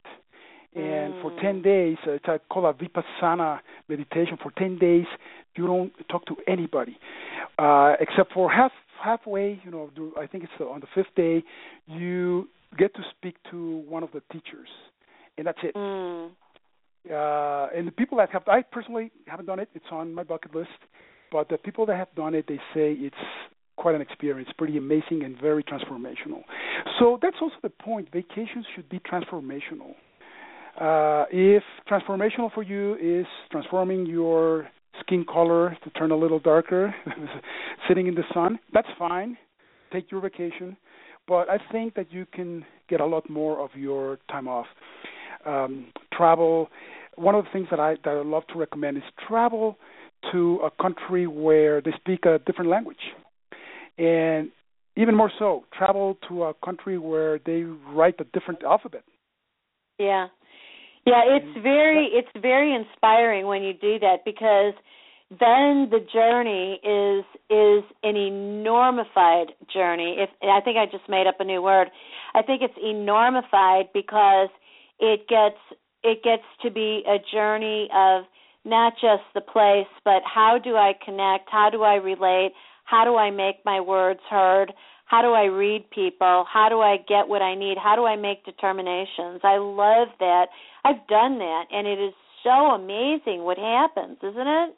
and 0.75 1.13
mm. 1.13 1.21
for 1.21 1.31
10 1.41 1.61
days, 1.61 1.97
uh, 2.07 2.11
it's 2.11 2.25
called 2.49 2.65
a 2.65 2.83
vipassana 2.83 3.59
meditation. 3.89 4.37
For 4.41 4.51
10 4.57 4.77
days, 4.77 5.05
you 5.55 5.65
don't 5.65 5.91
talk 6.09 6.25
to 6.27 6.35
anybody, 6.47 6.97
uh, 7.57 7.93
except 7.99 8.33
for 8.33 8.51
half 8.51 8.71
halfway. 9.03 9.59
You 9.63 9.71
know, 9.71 9.89
I 10.19 10.27
think 10.27 10.43
it's 10.43 10.53
on 10.61 10.79
the 10.81 10.87
fifth 10.95 11.13
day, 11.15 11.43
you 11.87 12.47
get 12.77 12.93
to 12.95 13.01
speak 13.17 13.35
to 13.51 13.83
one 13.87 14.03
of 14.03 14.11
the 14.11 14.21
teachers, 14.31 14.69
and 15.37 15.47
that's 15.47 15.59
it. 15.63 15.75
Mm. 15.75 16.31
Uh, 17.09 17.67
and 17.75 17.87
the 17.87 17.91
people 17.91 18.17
that 18.17 18.29
have, 18.31 18.43
I 18.47 18.61
personally 18.61 19.11
haven't 19.27 19.45
done 19.45 19.59
it. 19.59 19.69
It's 19.73 19.85
on 19.91 20.13
my 20.13 20.23
bucket 20.23 20.53
list. 20.53 20.69
But 21.31 21.49
the 21.49 21.57
people 21.57 21.85
that 21.87 21.97
have 21.97 22.13
done 22.15 22.35
it, 22.35 22.45
they 22.47 22.57
say 22.73 22.93
it's 22.93 23.15
quite 23.77 23.95
an 23.95 24.01
experience, 24.01 24.49
pretty 24.57 24.77
amazing 24.77 25.23
and 25.23 25.39
very 25.39 25.63
transformational. 25.63 26.43
So 26.99 27.19
that's 27.21 27.37
also 27.41 27.55
the 27.61 27.69
point. 27.69 28.09
Vacations 28.11 28.65
should 28.75 28.89
be 28.89 28.99
transformational. 28.99 29.93
Uh, 30.79 31.25
if 31.31 31.63
transformational 31.89 32.53
for 32.53 32.63
you 32.63 32.95
is 32.95 33.25
transforming 33.51 34.05
your 34.05 34.67
skin 34.99 35.25
color 35.31 35.77
to 35.83 35.89
turn 35.91 36.11
a 36.11 36.15
little 36.15 36.39
darker, 36.39 36.93
sitting 37.87 38.07
in 38.07 38.15
the 38.15 38.23
sun, 38.33 38.59
that's 38.73 38.87
fine. 38.97 39.37
Take 39.91 40.11
your 40.11 40.21
vacation. 40.21 40.75
But 41.27 41.49
I 41.49 41.57
think 41.71 41.93
that 41.95 42.11
you 42.11 42.25
can 42.31 42.65
get 42.89 43.01
a 43.01 43.05
lot 43.05 43.29
more 43.29 43.59
of 43.59 43.69
your 43.75 44.17
time 44.29 44.47
off. 44.47 44.65
Um, 45.45 45.87
travel. 46.13 46.69
One 47.15 47.35
of 47.35 47.45
the 47.45 47.51
things 47.51 47.67
that 47.71 47.79
I 47.79 47.95
that 48.03 48.11
I 48.11 48.21
love 48.21 48.43
to 48.47 48.59
recommend 48.59 48.97
is 48.97 49.03
travel 49.27 49.77
to 50.31 50.59
a 50.63 50.71
country 50.81 51.27
where 51.27 51.81
they 51.81 51.91
speak 51.97 52.25
a 52.25 52.39
different 52.45 52.69
language, 52.69 52.97
and 53.97 54.49
even 54.95 55.15
more 55.15 55.31
so, 55.37 55.63
travel 55.77 56.17
to 56.27 56.43
a 56.43 56.53
country 56.65 56.97
where 56.97 57.39
they 57.45 57.63
write 57.63 58.15
a 58.19 58.25
different 58.37 58.63
alphabet. 58.63 59.03
Yeah, 59.99 60.27
yeah, 61.05 61.23
it's 61.25 61.63
very 61.63 62.09
it's 62.11 62.27
very 62.41 62.75
inspiring 62.75 63.47
when 63.47 63.63
you 63.63 63.73
do 63.73 63.97
that 63.99 64.25
because 64.25 64.73
then 65.29 65.89
the 65.89 66.05
journey 66.11 66.79
is 66.83 67.23
is 67.49 67.83
an 68.03 68.15
enormified 68.15 69.51
journey. 69.73 70.17
If 70.19 70.29
I 70.41 70.59
think 70.61 70.77
I 70.77 70.85
just 70.85 71.07
made 71.07 71.25
up 71.25 71.39
a 71.39 71.45
new 71.45 71.61
word, 71.61 71.89
I 72.33 72.41
think 72.41 72.61
it's 72.61 72.77
enormified 72.77 73.85
because 73.93 74.49
it 74.99 75.27
gets 75.29 75.59
it 76.03 76.23
gets 76.23 76.43
to 76.63 76.71
be 76.71 77.03
a 77.07 77.17
journey 77.33 77.89
of 77.95 78.25
not 78.67 78.93
just 78.93 79.23
the 79.33 79.41
place, 79.41 79.87
but 80.03 80.21
how 80.23 80.59
do 80.61 80.75
I 80.75 80.93
connect? 81.03 81.49
How 81.49 81.69
do 81.71 81.83
I 81.83 81.95
relate? 81.95 82.51
How 82.83 83.03
do 83.05 83.15
I 83.15 83.31
make 83.31 83.65
my 83.65 83.79
words 83.79 84.19
heard? 84.29 84.73
How 85.05 85.21
do 85.21 85.29
I 85.29 85.45
read 85.45 85.89
people? 85.89 86.45
How 86.51 86.67
do 86.69 86.81
I 86.81 86.97
get 87.07 87.27
what 87.27 87.41
I 87.41 87.55
need? 87.55 87.77
How 87.81 87.95
do 87.95 88.05
I 88.05 88.17
make 88.17 88.43
determinations? 88.43 89.39
I 89.43 89.57
love 89.57 90.09
that. 90.19 90.47
I've 90.83 91.07
done 91.07 91.39
that, 91.39 91.63
and 91.71 91.87
it 91.87 91.99
is 91.99 92.13
so 92.43 92.49
amazing 92.49 93.43
what 93.43 93.57
happens, 93.57 94.17
isn't 94.21 94.47
it? 94.47 94.75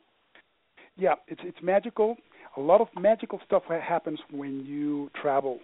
Yeah, 0.97 1.15
it's 1.27 1.41
it's 1.43 1.57
magical. 1.63 2.17
A 2.57 2.61
lot 2.61 2.81
of 2.81 2.87
magical 2.99 3.39
stuff 3.45 3.63
happens 3.67 4.19
when 4.31 4.65
you 4.65 5.09
travel, 5.19 5.59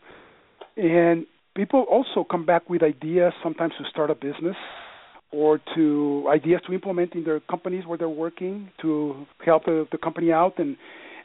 and 0.77 1.25
people 1.55 1.85
also 1.89 2.23
come 2.23 2.45
back 2.45 2.69
with 2.69 2.83
ideas 2.83 3.33
sometimes 3.43 3.73
to 3.77 3.89
start 3.89 4.09
a 4.09 4.15
business 4.15 4.55
or 5.35 5.59
to 5.75 6.25
ideas 6.31 6.61
to 6.65 6.73
implement 6.73 7.13
in 7.13 7.25
their 7.25 7.41
companies 7.41 7.85
where 7.85 7.97
they're 7.97 8.07
working 8.07 8.71
to 8.81 9.25
help 9.45 9.65
the, 9.65 9.85
the 9.91 9.97
company 9.97 10.31
out 10.31 10.57
and 10.59 10.77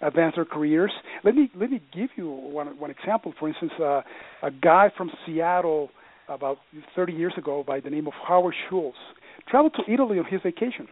advance 0.02 0.34
their 0.34 0.44
careers. 0.44 0.90
Let 1.22 1.36
me 1.36 1.48
let 1.54 1.70
me 1.70 1.80
give 1.94 2.10
you 2.16 2.28
one 2.28 2.66
one 2.80 2.90
example. 2.90 3.32
For 3.38 3.48
instance, 3.48 3.70
uh, 3.80 4.02
a 4.42 4.50
guy 4.50 4.90
from 4.96 5.10
Seattle 5.24 5.90
about 6.28 6.58
30 6.96 7.12
years 7.12 7.34
ago 7.38 7.64
by 7.64 7.78
the 7.78 7.90
name 7.90 8.08
of 8.08 8.12
Howard 8.26 8.54
Schultz 8.68 8.98
traveled 9.48 9.74
to 9.74 9.92
Italy 9.92 10.18
on 10.18 10.24
his 10.24 10.40
vacation. 10.42 10.88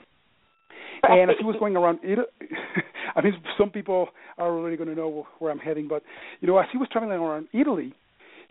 And 1.03 1.31
as 1.31 1.37
he 1.39 1.45
was 1.45 1.57
going 1.59 1.77
around 1.77 2.01
Italy, 2.03 2.27
I 3.17 3.21
mean, 3.23 3.35
some 3.57 3.71
people 3.71 4.09
are 4.37 4.49
already 4.49 4.77
going 4.77 4.89
to 4.89 4.97
know 4.97 5.27
where 5.39 5.51
I'm 5.51 5.59
heading, 5.59 5.89
but 5.89 6.03
you 6.41 6.49
know, 6.49 6.59
as 6.59 6.67
he 6.73 6.79
was 6.79 6.89
traveling 6.91 7.19
around 7.19 7.49
Italy, 7.53 7.95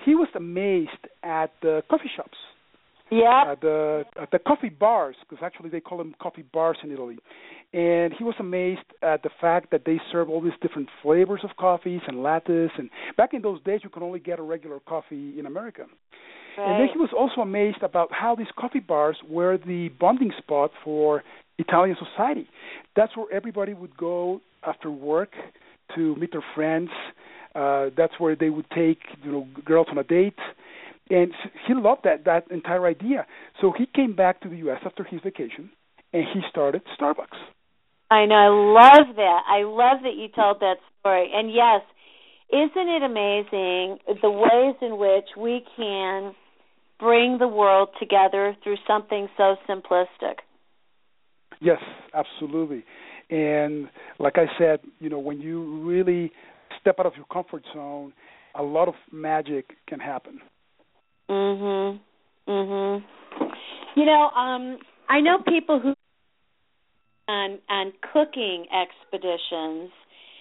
he 0.06 0.16
was 0.16 0.28
amazed 0.36 0.90
at 1.24 1.52
the 1.62 1.84
coffee 1.90 2.12
shops 2.16 2.38
yeah. 3.12 3.52
at 3.52 3.62
the 3.62 4.04
at 4.20 4.32
the 4.32 4.40
coffee 4.40 4.70
bars 4.70 5.16
because 5.22 5.44
actually 5.44 5.70
they 5.70 5.80
call 5.80 5.98
them 5.98 6.16
coffee 6.22 6.44
bars 6.54 6.78
in 6.84 6.92
Italy, 6.92 7.18
and 7.74 8.14
he 8.18 8.24
was 8.24 8.36
amazed 8.40 8.82
at 9.02 9.24
the 9.24 9.30
fact 9.42 9.72
that 9.72 9.84
they 9.86 10.00
serve 10.12 10.30
all 10.30 10.42
these 10.42 10.54
different 10.62 10.90
flavors 11.02 11.42
of 11.44 11.52
coffees 11.58 12.02
and 12.08 12.18
lattes. 12.18 12.70
And 12.78 12.90
back 13.18 13.34
in 13.34 13.42
those 13.42 13.62
days, 13.64 13.82
you 13.84 13.90
could 13.90 14.04
only 14.04 14.20
get 14.20 14.40
a 14.40 14.44
regular 14.44 14.80
coffee 14.80 15.38
in 15.38 15.46
America. 15.46 15.86
Right. 16.58 16.72
And 16.72 16.82
then 16.82 16.88
he 16.94 17.00
was 17.00 17.10
also 17.16 17.42
amazed 17.42 17.84
about 17.84 18.12
how 18.12 18.36
these 18.36 18.48
coffee 18.58 18.80
bars 18.80 19.18
were 19.30 19.58
the 19.58 19.90
bonding 20.00 20.32
spot 20.38 20.72
for 20.84 21.24
Italian 21.60 21.98
society. 22.00 22.48
That's 22.96 23.16
where 23.16 23.28
everybody 23.32 23.74
would 23.74 23.96
go 23.96 24.42
after 24.66 24.90
work 24.90 25.32
to 25.96 26.16
meet 26.16 26.32
their 26.32 26.44
friends. 26.56 26.90
Uh, 27.54 27.90
that's 27.96 28.14
where 28.20 28.36
they 28.36 28.50
would 28.50 28.70
take 28.72 29.00
you 29.24 29.32
know 29.32 29.48
girls 29.66 29.88
on 29.90 29.98
a 29.98 30.04
date 30.04 30.38
and 31.10 31.32
he 31.68 31.74
loved 31.74 32.02
that 32.04 32.26
that 32.26 32.50
entire 32.52 32.86
idea. 32.86 33.26
So 33.62 33.74
he 33.78 33.86
came 33.86 34.16
back 34.16 34.42
to 34.42 34.50
the 34.50 34.58
U.S. 34.58 34.80
after 34.86 35.04
his 35.04 35.22
vacation, 35.24 35.70
and 36.14 36.24
he 36.34 36.42
started 36.50 36.82
Starbucks. 37.00 37.38
I 38.10 38.26
know. 38.26 38.36
I 38.36 38.48
love 38.48 39.16
that. 39.16 39.42
I 39.48 39.64
love 39.64 40.04
that 40.04 40.16
you 40.16 40.28
told 40.34 40.62
that 40.62 40.78
story. 41.00 41.30
And 41.34 41.54
yes, 41.54 41.82
isn't 42.52 42.88
it 42.88 43.04
amazing 43.04 44.00
the 44.22 44.32
ways 44.32 44.76
in 44.82 44.98
which 44.98 45.28
we 45.38 45.66
can 45.76 46.34
bring 47.00 47.38
the 47.38 47.48
world 47.48 47.90
together 48.00 48.56
through 48.64 48.78
something 48.88 49.28
so 49.36 49.56
simplistic? 49.70 50.38
Yes, 51.60 51.80
absolutely. 52.14 52.86
And 53.30 53.90
like 54.20 54.38
I 54.38 54.46
said, 54.58 54.80
you 55.00 55.10
know, 55.10 55.20
when 55.20 55.42
you 55.42 55.84
really 55.86 56.32
step 56.80 56.96
out 57.00 57.06
of 57.06 57.14
your 57.16 57.26
comfort 57.26 57.64
zone, 57.74 58.14
a 58.56 58.64
lot 58.64 58.88
of 58.88 58.94
magic 59.12 59.72
can 59.88 60.00
happen. 60.00 60.40
Mhm. 61.30 62.00
Mhm. 62.48 63.04
You 63.96 64.06
know, 64.06 64.30
um 64.36 64.80
I 65.10 65.22
know 65.22 65.40
people 65.40 65.80
who 65.80 65.94
on 67.28 67.60
on 67.70 67.94
cooking 68.14 68.66
expeditions 68.72 69.92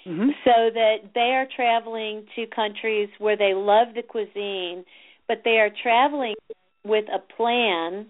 mm-hmm. 0.06 0.30
so 0.44 0.70
that 0.72 0.96
they 1.14 1.32
are 1.34 1.46
traveling 1.54 2.26
to 2.36 2.46
countries 2.46 3.08
where 3.18 3.36
they 3.36 3.54
love 3.54 3.88
the 3.94 4.02
cuisine, 4.02 4.84
but 5.28 5.42
they 5.44 5.58
are 5.58 5.70
traveling 5.82 6.36
with 6.84 7.04
a 7.12 7.18
plan 7.18 8.06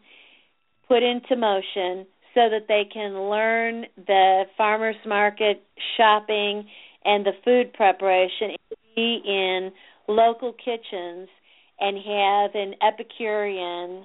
put 0.87 1.03
into 1.03 1.37
motion 1.37 2.07
so 2.35 2.51
that 2.51 2.67
they 2.69 2.85
can 2.93 3.31
learn 3.31 3.87
the 4.07 4.45
farmers 4.59 4.97
market 5.07 5.63
shopping 5.97 6.67
and 7.05 7.25
the 7.25 7.33
food 7.45 7.73
preparation 7.73 8.57
be 8.95 9.23
in 9.25 9.73
local 10.07 10.53
kitchens 10.53 11.29
and 11.81 11.97
have 11.97 12.55
an 12.55 12.75
Epicurean, 12.83 14.05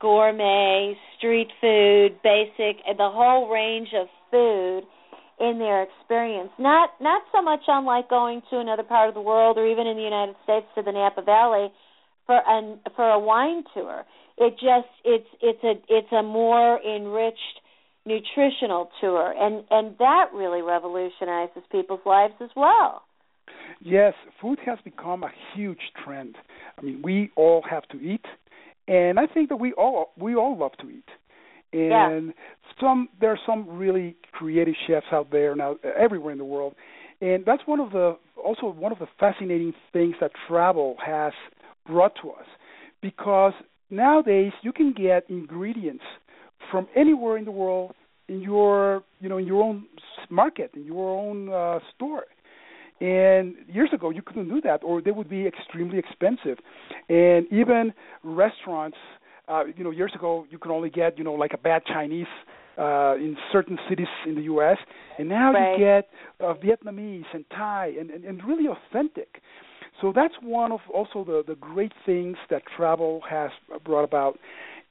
gourmet, 0.00 0.94
street 1.16 1.48
food, 1.60 2.18
basic, 2.22 2.84
the 2.86 3.10
whole 3.10 3.48
range 3.48 3.88
of 3.94 4.08
food 4.30 4.82
in 5.40 5.58
their 5.58 5.82
experience. 5.82 6.50
Not 6.58 6.90
not 7.00 7.22
so 7.32 7.42
much 7.42 7.62
unlike 7.68 8.08
going 8.08 8.42
to 8.50 8.58
another 8.58 8.84
part 8.84 9.08
of 9.08 9.14
the 9.14 9.20
world 9.20 9.58
or 9.58 9.66
even 9.66 9.86
in 9.86 9.96
the 9.96 10.02
United 10.02 10.36
States 10.44 10.66
to 10.76 10.82
the 10.82 10.92
Napa 10.92 11.22
Valley 11.22 11.68
for 12.26 12.40
an 12.46 12.78
for 12.94 13.08
a 13.10 13.18
wine 13.18 13.64
tour. 13.74 14.04
It 14.38 14.52
just 14.54 14.88
it's 15.04 15.28
it's 15.40 15.64
a 15.64 15.74
it's 15.88 16.12
a 16.12 16.22
more 16.22 16.80
enriched 16.82 17.60
nutritional 18.06 18.90
tour 19.00 19.34
and 19.36 19.64
and 19.70 19.96
that 19.98 20.26
really 20.34 20.60
revolutionizes 20.62 21.62
people's 21.72 22.04
lives 22.04 22.34
as 22.40 22.50
well 22.54 23.02
yes 23.80 24.12
food 24.40 24.58
has 24.64 24.78
become 24.84 25.22
a 25.22 25.30
huge 25.54 25.80
trend 26.04 26.36
i 26.78 26.82
mean 26.82 27.00
we 27.02 27.30
all 27.36 27.62
have 27.68 27.86
to 27.88 27.96
eat 28.00 28.24
and 28.88 29.18
i 29.18 29.26
think 29.26 29.48
that 29.48 29.56
we 29.56 29.72
all 29.74 30.12
we 30.18 30.34
all 30.34 30.56
love 30.58 30.72
to 30.80 30.88
eat. 30.90 31.08
And 31.72 32.26
yeah. 32.26 32.32
some 32.80 33.08
there 33.20 33.30
are 33.30 33.38
some 33.44 33.68
really 33.68 34.16
creative 34.32 34.74
chefs 34.86 35.06
out 35.12 35.30
there 35.32 35.56
now 35.56 35.76
everywhere 35.98 36.32
in 36.32 36.38
the 36.38 36.44
world. 36.44 36.74
And 37.20 37.44
that's 37.44 37.62
one 37.66 37.80
of 37.80 37.90
the 37.90 38.16
also 38.42 38.66
one 38.66 38.92
of 38.92 38.98
the 38.98 39.08
fascinating 39.18 39.72
things 39.92 40.14
that 40.20 40.30
travel 40.46 40.96
has 41.04 41.32
brought 41.86 42.14
to 42.22 42.30
us 42.30 42.46
because 43.02 43.52
nowadays 43.90 44.52
you 44.62 44.72
can 44.72 44.92
get 44.92 45.28
ingredients 45.28 46.04
from 46.70 46.86
anywhere 46.96 47.36
in 47.36 47.44
the 47.44 47.50
world 47.50 47.94
in 48.28 48.40
your 48.40 49.02
you 49.20 49.28
know 49.28 49.38
in 49.38 49.46
your 49.46 49.62
own 49.62 49.84
market 50.30 50.70
in 50.74 50.84
your 50.84 51.10
own 51.10 51.52
uh, 51.52 51.78
store 51.94 52.24
and 53.04 53.54
years 53.68 53.90
ago 53.92 54.08
you 54.10 54.22
couldn't 54.22 54.48
do 54.48 54.60
that 54.62 54.82
or 54.82 55.02
they 55.02 55.10
would 55.10 55.28
be 55.28 55.46
extremely 55.46 55.98
expensive. 55.98 56.58
And 57.08 57.46
even 57.52 57.92
restaurants 58.22 58.96
uh 59.48 59.64
you 59.76 59.84
know 59.84 59.90
years 59.90 60.12
ago 60.14 60.46
you 60.50 60.58
could 60.58 60.72
only 60.78 60.90
get 60.90 61.18
you 61.18 61.24
know 61.24 61.34
like 61.34 61.52
a 61.52 61.58
bad 61.58 61.82
chinese 61.84 62.32
uh 62.78 63.14
in 63.26 63.36
certain 63.52 63.78
cities 63.88 64.12
in 64.26 64.34
the 64.36 64.44
US 64.54 64.78
and 65.18 65.28
now 65.28 65.52
right. 65.52 65.72
you 65.72 65.84
get 65.84 66.08
uh, 66.40 66.54
Vietnamese 66.54 67.30
and 67.34 67.44
Thai 67.50 67.92
and, 68.00 68.10
and 68.10 68.24
and 68.24 68.42
really 68.44 68.66
authentic. 68.76 69.42
So 70.00 70.12
that's 70.14 70.34
one 70.42 70.72
of 70.72 70.80
also 70.92 71.24
the 71.30 71.44
the 71.46 71.56
great 71.56 71.92
things 72.06 72.36
that 72.50 72.62
travel 72.76 73.20
has 73.28 73.50
brought 73.84 74.04
about. 74.04 74.38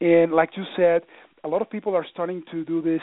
And 0.01 0.32
like 0.34 0.51
you 0.55 0.65
said 0.77 1.01
a 1.43 1.48
lot 1.48 1.62
of 1.63 1.70
people 1.70 1.96
are 1.96 2.05
starting 2.13 2.43
to 2.51 2.63
do 2.63 2.82
this 2.82 3.01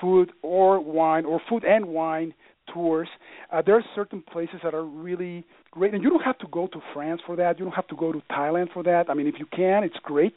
food 0.00 0.32
or 0.42 0.80
wine 0.80 1.24
or 1.24 1.40
food 1.48 1.62
and 1.64 1.86
wine 1.86 2.34
tours. 2.72 3.08
Uh, 3.52 3.62
there 3.64 3.76
are 3.76 3.84
certain 3.94 4.22
places 4.32 4.56
that 4.62 4.74
are 4.74 4.84
really 4.84 5.44
great, 5.70 5.94
and 5.94 6.02
you 6.02 6.10
don't 6.10 6.22
have 6.22 6.38
to 6.38 6.46
go 6.50 6.66
to 6.68 6.80
France 6.92 7.20
for 7.26 7.36
that. 7.36 7.58
You 7.58 7.64
don't 7.64 7.74
have 7.74 7.88
to 7.88 7.96
go 7.96 8.12
to 8.12 8.22
Thailand 8.30 8.72
for 8.72 8.82
that. 8.82 9.08
I 9.08 9.14
mean, 9.14 9.26
if 9.26 9.34
you 9.38 9.46
can, 9.46 9.84
it's 9.84 9.96
great. 10.02 10.34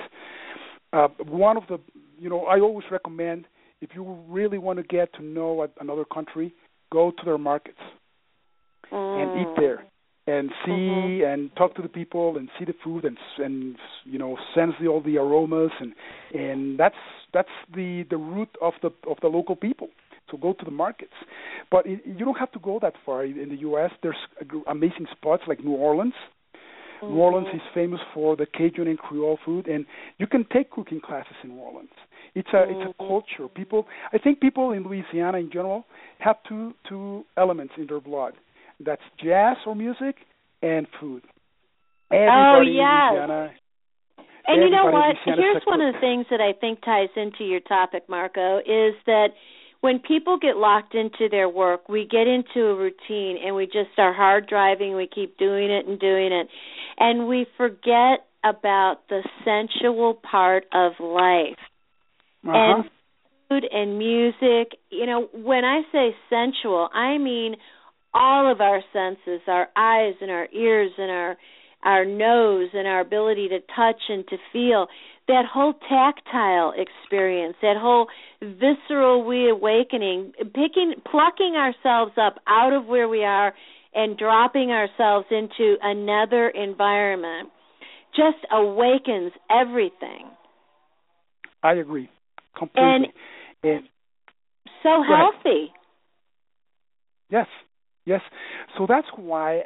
Uh, 0.92 1.08
one 1.28 1.58
of 1.58 1.63
the, 1.68 1.80
you 2.20 2.30
know, 2.30 2.46
I 2.46 2.60
always 2.60 2.86
recommend 2.92 3.46
if 3.82 3.90
you 3.96 4.18
really 4.28 4.58
want 4.58 4.78
to 4.78 4.84
get 4.84 5.13
to 5.16 5.24
know 5.24 5.68
another 5.80 6.06
country, 6.06 6.54
go 6.92 7.12
to 7.12 7.25
their 7.25 7.38
markets 7.38 7.80
mm. 8.92 9.22
and 9.22 9.42
eat 9.42 9.54
there 9.58 9.84
and 10.25 10.52
see 10.66 10.72
mm-hmm. 10.72 11.25
and 11.25 11.56
talk 11.56 11.75
to 11.75 11.82
the 11.82 11.90
people 11.90 12.38
and 12.38 12.48
see 12.58 12.66
the 12.66 12.74
food 12.84 13.04
and 13.04 13.18
and 13.40 13.75
you 14.06 14.18
know 14.18 14.38
sense 14.56 14.72
the, 14.80 14.88
all 14.88 15.02
the 15.02 15.18
aromas 15.18 15.72
and 15.80 15.94
and 16.34 16.80
that's 16.80 16.96
that's 17.34 17.50
the 17.75 18.06
the 18.10 18.16
root 18.16 18.50
of 18.62 18.74
the 18.82 18.90
of 19.10 19.18
the 19.22 19.28
local 19.28 19.56
people 19.56 19.90
so 20.34 20.38
go 20.38 20.54
to 20.54 20.66
the 20.66 20.72
markets 20.72 21.13
but 21.72 21.86
it, 21.86 22.02
you 22.06 22.25
don't 22.25 22.38
have 22.38 22.52
to 22.52 22.60
go 22.60 22.80
that 22.82 22.94
far 23.06 23.24
in 23.24 23.50
the 23.50 23.58
US 23.70 23.92
there's 24.02 24.18
amazing 24.68 25.08
spots 25.12 25.44
like 25.48 25.63
New 25.63 25.74
Orleans 25.74 26.13
mm-hmm. 27.02 27.13
New 27.13 27.22
Orleans 27.22 27.48
is 27.54 27.62
famous 27.74 28.00
for 28.13 28.36
the 28.36 28.46
Cajun 28.46 28.88
and 28.88 28.98
Creole 28.98 29.40
food 29.46 29.68
and 29.68 29.86
you 30.18 30.28
can 30.28 30.46
take 30.52 30.72
cooking 30.72 31.00
classes 31.00 31.36
in 31.44 31.52
New 31.52 31.60
Orleans 31.60 31.90
it's 32.36 32.50
a 32.54 32.58
mm-hmm. 32.58 32.82
it's 32.82 32.96
a 33.00 33.04
culture 33.04 33.48
people 33.54 33.86
I 34.12 34.18
think 34.18 34.42
people 34.42 34.72
in 34.72 34.84
Louisiana 34.84 35.38
in 35.38 35.52
general 35.52 35.86
have 36.20 36.38
two 36.50 36.74
two 36.90 37.25
elements 37.38 37.74
in 37.78 37.88
their 37.88 38.02
blood 38.02 38.34
that's 38.80 39.04
jazz 39.24 39.58
or 39.66 39.75
music 39.75 40.16
and 40.62 40.88
food. 41.00 41.24
oh 42.12 42.62
yes. 42.62 43.52
and 44.46 44.62
you 44.62 44.70
know 44.70 44.92
what? 44.92 45.16
Here's 45.24 45.63
one 45.66 45.82
of 45.82 45.94
the 45.94 46.00
things 46.00 46.25
that 46.30 46.42
I 46.42 46.52
think 46.54 46.84
ties 46.84 47.10
into 47.16 47.44
your 47.44 47.62
topic, 47.62 48.04
Marco, 48.10 48.60
is 48.60 48.94
that 49.06 49.30
when 49.84 50.00
people 50.00 50.38
get 50.38 50.56
locked 50.56 50.96
into 50.96 51.28
their 51.30 51.50
work, 51.50 51.90
we 51.90 52.08
get 52.10 52.25
into 52.25 52.68
a 52.68 52.74
routine 52.74 53.38
and 53.46 53.54
we 53.54 53.66
just 53.66 53.90
are 53.98 54.13
hard 54.13 54.48
driving, 54.48 54.96
we 54.96 55.10
keep 55.13 55.38
doing 55.38 55.70
it 55.70 55.86
and 55.86 56.00
doing 56.00 56.32
it. 56.32 56.48
And 56.98 57.28
we 57.28 57.46
forget 57.58 58.25
about 58.46 59.00
the 59.10 59.28
sensual 59.44 60.13
part 60.13 60.68
of 60.74 60.94
life. 61.02 61.60
Uh-huh. 62.48 62.54
And 62.54 62.90
food 63.50 63.66
and 63.70 63.98
music, 63.98 64.78
you 64.90 65.06
know, 65.06 65.28
when 65.34 65.66
I 65.66 65.82
say 65.92 66.16
sensual, 66.30 66.88
I 66.94 67.18
mean 67.18 67.58
all 68.13 68.50
of 68.50 68.62
our 68.62 68.82
senses, 68.93 69.41
our 69.48 69.67
eyes 69.76 70.13
and 70.22 70.32
our 70.32 70.48
ears 70.54 70.91
and 70.98 71.12
our 71.12 71.36
our 71.84 72.06
nose 72.06 72.69
and 72.74 72.88
our 72.88 73.02
ability 73.02 73.50
to 73.50 73.60
touch 73.76 74.02
and 74.08 74.26
to 74.30 74.38
feel 74.54 74.88
that 75.28 75.46
whole 75.52 75.74
tactile 75.90 76.74
experience 76.76 77.56
that 77.62 77.78
whole 77.78 78.08
visceral 78.42 79.26
reawakening 79.26 80.34
picking 80.38 80.96
plucking 81.10 81.56
ourselves 81.56 82.12
up 82.18 82.36
out 82.48 82.74
of 82.74 82.86
where 82.86 83.08
we 83.08 83.24
are 83.24 83.54
and 83.94 84.18
dropping 84.18 84.72
ourselves 84.72 85.26
into 85.32 85.76
another 85.82 86.50
environment 86.50 87.50
just 88.16 88.38
awakens 88.52 89.32
everything. 89.50 90.30
I 91.64 91.74
agree 91.74 92.10
completely. 92.58 93.14
And, 93.64 93.74
and 93.76 93.84
so 94.84 95.04
healthy. 95.04 95.72
Yes. 97.30 97.48
Yes. 98.06 98.22
So 98.78 98.86
that's 98.88 99.08
why 99.16 99.64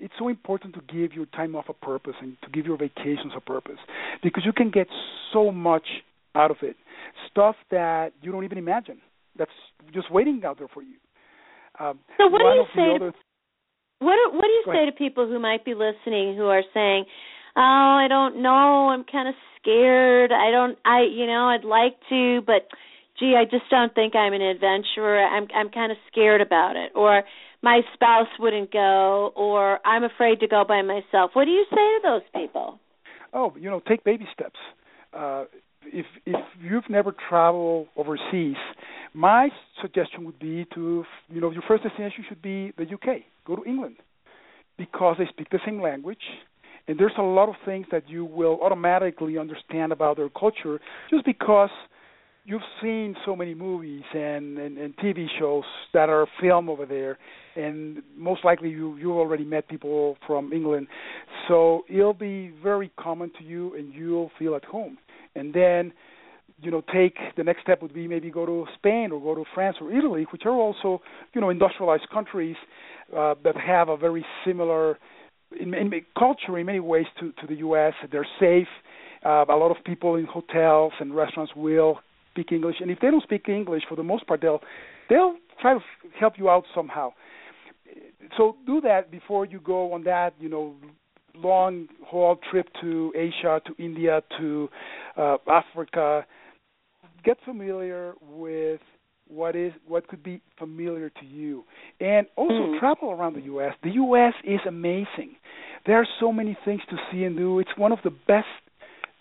it's 0.00 0.14
so 0.18 0.28
important 0.28 0.74
to 0.74 0.80
give 0.92 1.12
your 1.12 1.26
time 1.26 1.54
off 1.54 1.66
a 1.68 1.74
purpose 1.74 2.14
and 2.20 2.36
to 2.42 2.50
give 2.50 2.66
your 2.66 2.76
vacations 2.76 3.32
a 3.36 3.40
purpose 3.40 3.78
because 4.22 4.44
you 4.44 4.52
can 4.52 4.70
get 4.70 4.88
so 5.32 5.52
much 5.52 5.86
out 6.34 6.50
of 6.50 6.56
it. 6.62 6.76
Stuff 7.30 7.56
that 7.70 8.12
you 8.22 8.32
don't 8.32 8.44
even 8.44 8.58
imagine 8.58 8.98
that's 9.38 9.50
just 9.92 10.10
waiting 10.10 10.42
out 10.44 10.58
there 10.58 10.68
for 10.72 10.82
you. 10.82 10.96
Um, 11.78 11.98
so 12.18 12.28
what 12.28 12.40
do 12.40 12.44
you 12.44 12.64
say 12.74 12.98
to, 12.98 13.12
what 14.00 14.16
do, 14.16 14.36
what 14.36 14.44
do 14.44 14.48
you 14.48 14.64
say 14.66 14.86
to 14.86 14.92
people 14.92 15.26
who 15.26 15.38
might 15.38 15.64
be 15.64 15.74
listening 15.74 16.36
who 16.36 16.46
are 16.46 16.62
saying, 16.74 17.04
"Oh, 17.56 17.96
I 18.00 18.06
don't 18.08 18.42
know, 18.42 18.90
I'm 18.90 19.04
kind 19.04 19.28
of 19.28 19.34
scared. 19.60 20.32
I 20.32 20.50
don't 20.50 20.78
I 20.84 21.02
you 21.02 21.26
know, 21.26 21.48
I'd 21.48 21.64
like 21.64 21.96
to, 22.08 22.40
but 22.46 22.68
gee, 23.18 23.34
I 23.36 23.44
just 23.44 23.70
don't 23.70 23.94
think 23.94 24.14
I'm 24.14 24.32
an 24.32 24.42
adventurer. 24.42 25.24
I'm 25.24 25.46
I'm 25.54 25.70
kind 25.70 25.92
of 25.92 25.98
scared 26.10 26.40
about 26.40 26.76
it." 26.76 26.92
Or 26.94 27.22
my 27.62 27.80
spouse 27.94 28.28
wouldn't 28.38 28.72
go 28.72 29.32
or 29.36 29.78
I'm 29.86 30.04
afraid 30.04 30.40
to 30.40 30.48
go 30.48 30.64
by 30.66 30.82
myself. 30.82 31.32
What 31.34 31.44
do 31.44 31.50
you 31.50 31.64
say 31.70 31.76
to 31.76 32.00
those 32.02 32.22
people? 32.34 32.78
Oh, 33.32 33.54
you 33.58 33.70
know, 33.70 33.80
take 33.86 34.02
baby 34.04 34.26
steps. 34.32 34.58
Uh, 35.12 35.44
if 35.86 36.06
if 36.26 36.36
you've 36.60 36.88
never 36.88 37.14
traveled 37.28 37.88
overseas, 37.96 38.56
my 39.14 39.48
suggestion 39.80 40.24
would 40.24 40.38
be 40.38 40.66
to 40.74 41.04
you 41.28 41.40
know 41.40 41.50
your 41.50 41.62
first 41.66 41.82
destination 41.82 42.24
should 42.28 42.42
be 42.42 42.72
the 42.76 42.84
UK. 42.84 43.22
Go 43.46 43.56
to 43.56 43.64
England 43.64 43.96
because 44.76 45.16
they 45.18 45.26
speak 45.26 45.50
the 45.50 45.60
same 45.64 45.80
language, 45.80 46.22
and 46.86 46.98
there's 46.98 47.12
a 47.18 47.22
lot 47.22 47.48
of 47.48 47.54
things 47.64 47.86
that 47.90 48.08
you 48.08 48.24
will 48.24 48.58
automatically 48.62 49.38
understand 49.38 49.92
about 49.92 50.16
their 50.16 50.28
culture 50.28 50.80
just 51.10 51.24
because 51.24 51.70
you've 52.44 52.62
seen 52.82 53.16
so 53.24 53.36
many 53.36 53.54
movies 53.54 54.02
and, 54.12 54.58
and, 54.58 54.78
and 54.78 54.96
TV 54.96 55.26
shows 55.38 55.64
that 55.92 56.08
are 56.08 56.26
filmed 56.40 56.68
over 56.68 56.86
there, 56.86 57.18
and 57.56 58.02
most 58.16 58.44
likely 58.44 58.70
you 58.70 58.96
you 58.96 59.12
already 59.12 59.44
met 59.44 59.68
people 59.68 60.16
from 60.26 60.52
England, 60.52 60.86
so 61.48 61.84
it'll 61.88 62.14
be 62.14 62.52
very 62.62 62.90
common 62.98 63.30
to 63.38 63.44
you, 63.44 63.74
and 63.74 63.92
you'll 63.92 64.30
feel 64.38 64.54
at 64.54 64.64
home. 64.64 64.98
And 65.34 65.54
then, 65.54 65.92
you 66.60 66.70
know, 66.70 66.82
take 66.92 67.16
the 67.36 67.44
next 67.44 67.62
step 67.62 67.82
would 67.82 67.94
be 67.94 68.08
maybe 68.08 68.30
go 68.30 68.46
to 68.46 68.66
Spain 68.74 69.10
or 69.12 69.20
go 69.20 69.34
to 69.34 69.44
France 69.54 69.76
or 69.80 69.92
Italy, 69.92 70.26
which 70.32 70.42
are 70.44 70.52
also 70.52 71.02
you 71.34 71.40
know 71.40 71.50
industrialized 71.50 72.08
countries 72.12 72.56
uh, 73.16 73.34
that 73.44 73.56
have 73.56 73.88
a 73.88 73.96
very 73.96 74.24
similar 74.44 74.98
in, 75.58 75.74
in 75.74 75.90
culture 76.18 76.58
in 76.58 76.66
many 76.66 76.80
ways 76.80 77.06
to 77.18 77.32
to 77.32 77.46
the 77.46 77.56
U.S. 77.56 77.94
They're 78.10 78.26
safe. 78.38 78.68
Uh, 79.22 79.44
a 79.50 79.56
lot 79.56 79.70
of 79.70 79.84
people 79.84 80.14
in 80.16 80.24
hotels 80.24 80.94
and 80.98 81.14
restaurants 81.14 81.52
will 81.54 81.98
speak 82.40 82.52
English, 82.52 82.76
and 82.80 82.90
if 82.90 82.98
they 83.00 83.10
don't 83.10 83.22
speak 83.22 83.48
English, 83.48 83.82
for 83.88 83.96
the 83.96 84.02
most 84.02 84.26
part, 84.26 84.40
they'll 84.40 84.60
they'll 85.08 85.34
try 85.60 85.74
to 85.74 85.80
help 86.18 86.34
you 86.38 86.48
out 86.48 86.64
somehow. 86.74 87.12
So 88.36 88.56
do 88.66 88.80
that 88.82 89.10
before 89.10 89.44
you 89.44 89.60
go 89.60 89.92
on 89.92 90.04
that, 90.04 90.34
you 90.38 90.48
know, 90.48 90.74
long 91.34 91.88
haul 92.06 92.38
trip 92.50 92.68
to 92.80 93.12
Asia, 93.16 93.60
to 93.66 93.82
India, 93.82 94.22
to 94.38 94.68
uh, 95.16 95.36
Africa. 95.48 96.26
Get 97.24 97.36
familiar 97.44 98.14
with 98.22 98.80
what 99.28 99.54
is 99.54 99.72
what 99.86 100.08
could 100.08 100.22
be 100.22 100.40
familiar 100.58 101.10
to 101.10 101.26
you, 101.26 101.64
and 102.00 102.26
also 102.36 102.54
mm. 102.54 102.80
travel 102.80 103.10
around 103.10 103.34
the 103.34 103.42
U.S. 103.42 103.74
The 103.82 103.90
U.S. 103.90 104.32
is 104.44 104.60
amazing. 104.66 105.36
There 105.86 105.96
are 105.96 106.06
so 106.18 106.32
many 106.32 106.56
things 106.64 106.80
to 106.90 106.96
see 107.10 107.24
and 107.24 107.36
do. 107.36 107.58
It's 107.58 107.70
one 107.76 107.92
of 107.92 107.98
the 108.04 108.10
best 108.10 108.46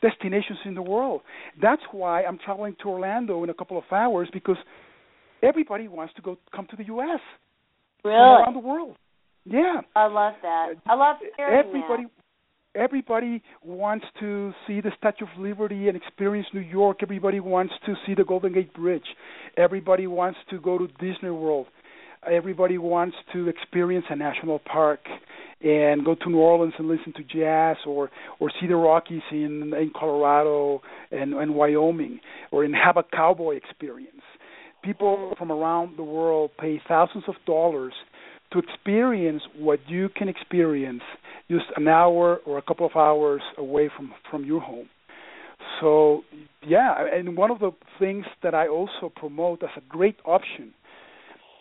destinations 0.01 0.59
in 0.65 0.75
the 0.75 0.81
world. 0.81 1.21
That's 1.61 1.81
why 1.91 2.23
I'm 2.23 2.37
traveling 2.43 2.75
to 2.83 2.89
Orlando 2.89 3.43
in 3.43 3.49
a 3.49 3.53
couple 3.53 3.77
of 3.77 3.83
hours 3.91 4.29
because 4.31 4.57
everybody 5.43 5.87
wants 5.87 6.13
to 6.15 6.21
go 6.21 6.37
come 6.55 6.67
to 6.69 6.75
the 6.75 6.85
U.S. 6.85 7.19
Really? 8.03 8.15
Around 8.15 8.53
the 8.53 8.59
world. 8.59 8.95
Yeah. 9.45 9.81
I 9.95 10.05
love 10.07 10.33
that. 10.41 10.73
I 10.85 10.95
love 10.95 11.17
everybody. 11.39 12.03
that. 12.03 12.79
everybody 12.79 13.41
wants 13.63 14.05
to 14.19 14.53
see 14.67 14.81
the 14.81 14.91
Statue 14.97 15.25
of 15.25 15.39
Liberty 15.39 15.87
and 15.87 15.97
experience 15.97 16.47
New 16.53 16.59
York. 16.59 16.99
Everybody 17.01 17.39
wants 17.39 17.73
to 17.85 17.95
see 18.05 18.13
the 18.13 18.23
Golden 18.23 18.53
Gate 18.53 18.73
Bridge. 18.73 19.05
Everybody 19.57 20.07
wants 20.07 20.39
to 20.49 20.59
go 20.59 20.77
to 20.77 20.87
Disney 20.99 21.31
World. 21.31 21.67
Everybody 22.27 22.77
wants 22.77 23.15
to 23.33 23.47
experience 23.47 24.05
a 24.09 24.15
national 24.15 24.59
park 24.59 24.99
and 25.61 26.05
go 26.05 26.15
to 26.15 26.29
New 26.29 26.37
Orleans 26.37 26.73
and 26.77 26.87
listen 26.87 27.13
to 27.13 27.23
jazz 27.23 27.77
or 27.85 28.09
or 28.39 28.51
see 28.59 28.67
the 28.67 28.75
Rockies 28.75 29.21
in 29.31 29.73
in 29.73 29.91
Colorado 29.97 30.81
and, 31.11 31.33
and 31.33 31.55
Wyoming 31.55 32.19
or 32.51 32.63
and 32.63 32.75
have 32.75 32.97
a 32.97 33.03
cowboy 33.03 33.55
experience. 33.55 34.21
People 34.83 35.33
from 35.37 35.51
around 35.51 35.97
the 35.97 36.03
world 36.03 36.51
pay 36.59 36.81
thousands 36.87 37.25
of 37.27 37.35
dollars 37.45 37.93
to 38.51 38.59
experience 38.59 39.43
what 39.57 39.79
you 39.87 40.09
can 40.15 40.29
experience 40.29 41.03
just 41.49 41.65
an 41.75 41.87
hour 41.87 42.37
or 42.45 42.57
a 42.57 42.61
couple 42.61 42.85
of 42.85 42.95
hours 42.95 43.41
away 43.57 43.89
from 43.95 44.13
from 44.29 44.45
your 44.45 44.61
home. 44.61 44.89
So 45.81 46.23
yeah, 46.65 46.95
and 47.13 47.37
one 47.37 47.51
of 47.51 47.59
the 47.59 47.71
things 47.99 48.25
that 48.43 48.53
I 48.53 48.67
also 48.67 49.11
promote 49.13 49.63
as 49.63 49.69
a 49.77 49.81
great 49.89 50.17
option, 50.25 50.73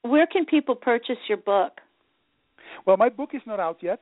where 0.04 0.28
can 0.28 0.46
people 0.46 0.76
purchase 0.76 1.18
your 1.28 1.38
book? 1.38 1.74
Well, 2.86 2.98
my 2.98 3.10
book 3.10 3.32
is 3.34 3.42
not 3.46 3.60
out 3.60 3.78
yet. 3.82 4.02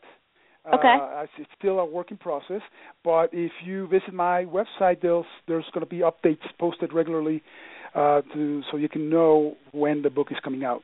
Okay. 0.68 0.98
Uh, 1.02 1.26
it's 1.38 1.50
still 1.58 1.80
a 1.80 1.86
work 1.86 2.12
in 2.12 2.18
process, 2.18 2.60
but 3.04 3.30
if 3.32 3.52
you 3.66 3.88
visit 3.88 4.14
my 4.14 4.46
website, 4.46 5.02
there's 5.02 5.26
there's 5.48 5.64
going 5.74 5.86
to 5.86 5.90
be 5.90 6.00
updates 6.00 6.44
posted 6.60 6.92
regularly, 6.94 7.42
uh, 7.96 8.22
to 8.34 8.62
so 8.70 8.76
you 8.78 8.90
can 8.90 9.10
know 9.10 9.56
when 9.72 10.02
the 10.02 10.10
book 10.10 10.28
is 10.32 10.38
coming 10.44 10.66
out. 10.66 10.84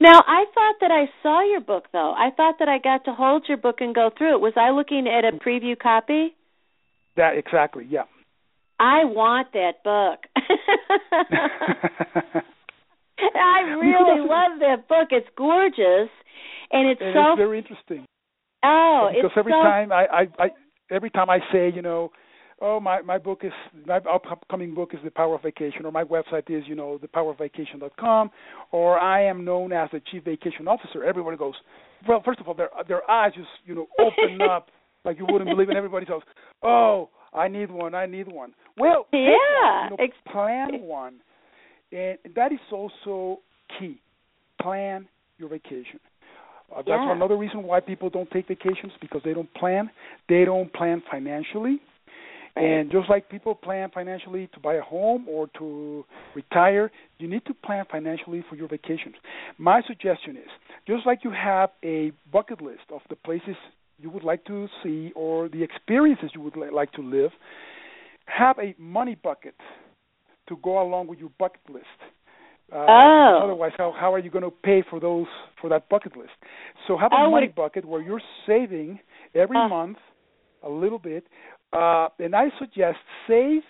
Now, 0.00 0.24
I 0.26 0.46
thought 0.54 0.76
that 0.80 0.90
I 0.90 1.10
saw 1.22 1.42
your 1.48 1.60
book, 1.60 1.84
though. 1.92 2.14
I 2.16 2.30
thought 2.34 2.54
that 2.58 2.68
I 2.68 2.78
got 2.78 3.04
to 3.04 3.12
hold 3.12 3.44
your 3.48 3.58
book 3.58 3.76
and 3.80 3.94
go 3.94 4.10
through 4.16 4.36
it. 4.36 4.40
Was 4.40 4.54
I 4.56 4.70
looking 4.70 5.06
at 5.06 5.26
a 5.26 5.32
preview 5.36 5.78
copy? 5.78 6.34
That 7.16 7.36
exactly, 7.36 7.86
yeah. 7.88 8.04
I 8.78 9.04
want 9.04 9.52
that 9.52 9.84
book. 9.84 10.20
I 13.18 13.60
really 13.78 14.20
love 14.20 14.58
that 14.60 14.88
book. 14.88 15.08
It's 15.10 15.28
gorgeous, 15.36 16.08
and 16.72 16.88
it's 16.88 17.02
and 17.02 17.12
so 17.12 17.32
it's 17.32 17.38
very 17.38 17.58
interesting. 17.58 18.06
Oh, 18.64 19.10
because 19.14 19.32
every 19.36 19.52
so... 19.52 19.62
time 19.62 19.92
I, 19.92 20.06
I, 20.06 20.26
I 20.38 20.48
every 20.90 21.10
time 21.10 21.28
I 21.28 21.40
say, 21.52 21.70
you 21.74 21.82
know, 21.82 22.10
oh 22.60 22.80
my 22.80 23.02
my 23.02 23.18
book 23.18 23.40
is 23.42 23.52
my 23.86 23.96
upcoming 23.96 24.74
book 24.74 24.90
is 24.92 25.00
the 25.04 25.10
Power 25.10 25.34
of 25.34 25.42
Vacation, 25.42 25.84
or 25.84 25.92
my 25.92 26.04
website 26.04 26.50
is 26.50 26.64
you 26.66 26.74
know 26.74 26.98
thepowerofvacation.com, 27.02 28.30
or 28.72 28.98
I 28.98 29.24
am 29.24 29.44
known 29.44 29.72
as 29.72 29.88
the 29.92 30.00
Chief 30.10 30.24
Vacation 30.24 30.68
Officer. 30.68 31.04
Everybody 31.04 31.36
goes, 31.36 31.54
well, 32.08 32.22
first 32.24 32.40
of 32.40 32.48
all, 32.48 32.54
their 32.54 32.70
their 32.88 33.08
eyes 33.10 33.32
just 33.34 33.48
you 33.64 33.74
know 33.74 33.86
open 33.98 34.40
up 34.50 34.68
like 35.04 35.18
you 35.18 35.26
wouldn't 35.28 35.50
believe, 35.50 35.68
and 35.68 35.78
everybody 35.78 36.06
goes, 36.06 36.22
oh, 36.62 37.08
I 37.32 37.48
need 37.48 37.70
one, 37.70 37.94
I 37.94 38.06
need 38.06 38.28
one. 38.28 38.52
Well, 38.76 39.06
yeah, 39.12 39.90
one, 39.90 39.98
you 39.98 40.06
know, 40.06 40.32
plan 40.32 40.82
one, 40.82 41.20
and 41.92 42.18
that 42.36 42.52
is 42.52 42.58
also 42.72 43.40
key. 43.78 44.00
Plan 44.60 45.08
your 45.38 45.48
vacation. 45.48 46.00
Uh, 46.70 46.76
that's 46.78 46.88
yeah. 46.88 47.12
another 47.12 47.36
reason 47.36 47.62
why 47.62 47.80
people 47.80 48.10
don't 48.10 48.30
take 48.30 48.46
vacations 48.46 48.92
because 49.00 49.22
they 49.24 49.32
don't 49.32 49.52
plan. 49.54 49.90
They 50.28 50.44
don't 50.44 50.72
plan 50.72 51.02
financially. 51.10 51.80
And 52.60 52.90
just 52.90 53.08
like 53.08 53.28
people 53.28 53.54
plan 53.54 53.90
financially 53.92 54.48
to 54.54 54.60
buy 54.60 54.74
a 54.74 54.82
home 54.82 55.26
or 55.28 55.48
to 55.58 56.04
retire, 56.34 56.90
you 57.18 57.28
need 57.28 57.44
to 57.46 57.54
plan 57.54 57.84
financially 57.90 58.44
for 58.48 58.56
your 58.56 58.68
vacations. 58.68 59.14
My 59.58 59.82
suggestion 59.86 60.36
is 60.36 60.50
just 60.86 61.06
like 61.06 61.20
you 61.24 61.30
have 61.30 61.70
a 61.84 62.12
bucket 62.32 62.60
list 62.60 62.84
of 62.92 63.00
the 63.08 63.16
places 63.16 63.56
you 63.98 64.10
would 64.10 64.24
like 64.24 64.44
to 64.46 64.68
see 64.82 65.12
or 65.14 65.48
the 65.48 65.62
experiences 65.62 66.30
you 66.34 66.40
would 66.40 66.56
like 66.56 66.92
to 66.92 67.02
live, 67.02 67.30
have 68.26 68.58
a 68.58 68.74
money 68.78 69.16
bucket 69.22 69.54
to 70.48 70.56
go 70.62 70.82
along 70.82 71.06
with 71.06 71.18
your 71.18 71.30
bucket 71.38 71.60
list. 71.68 71.86
Uh, 72.72 72.86
oh. 72.88 73.40
Otherwise, 73.44 73.72
how 73.76 73.92
how 73.98 74.12
are 74.14 74.18
you 74.18 74.30
going 74.30 74.44
to 74.44 74.50
pay 74.50 74.82
for 74.88 75.00
those 75.00 75.26
for 75.60 75.68
that 75.70 75.88
bucket 75.88 76.16
list? 76.16 76.30
So 76.86 76.96
have 76.96 77.10
a 77.12 77.16
oh, 77.16 77.30
money 77.30 77.48
bucket 77.48 77.84
where 77.84 78.00
you're 78.00 78.22
saving 78.46 79.00
every 79.34 79.56
uh. 79.56 79.68
month 79.68 79.98
a 80.62 80.68
little 80.68 80.98
bit, 80.98 81.24
uh, 81.72 82.08
and 82.18 82.34
I 82.34 82.48
suggest 82.58 82.98
save. 83.28 83.62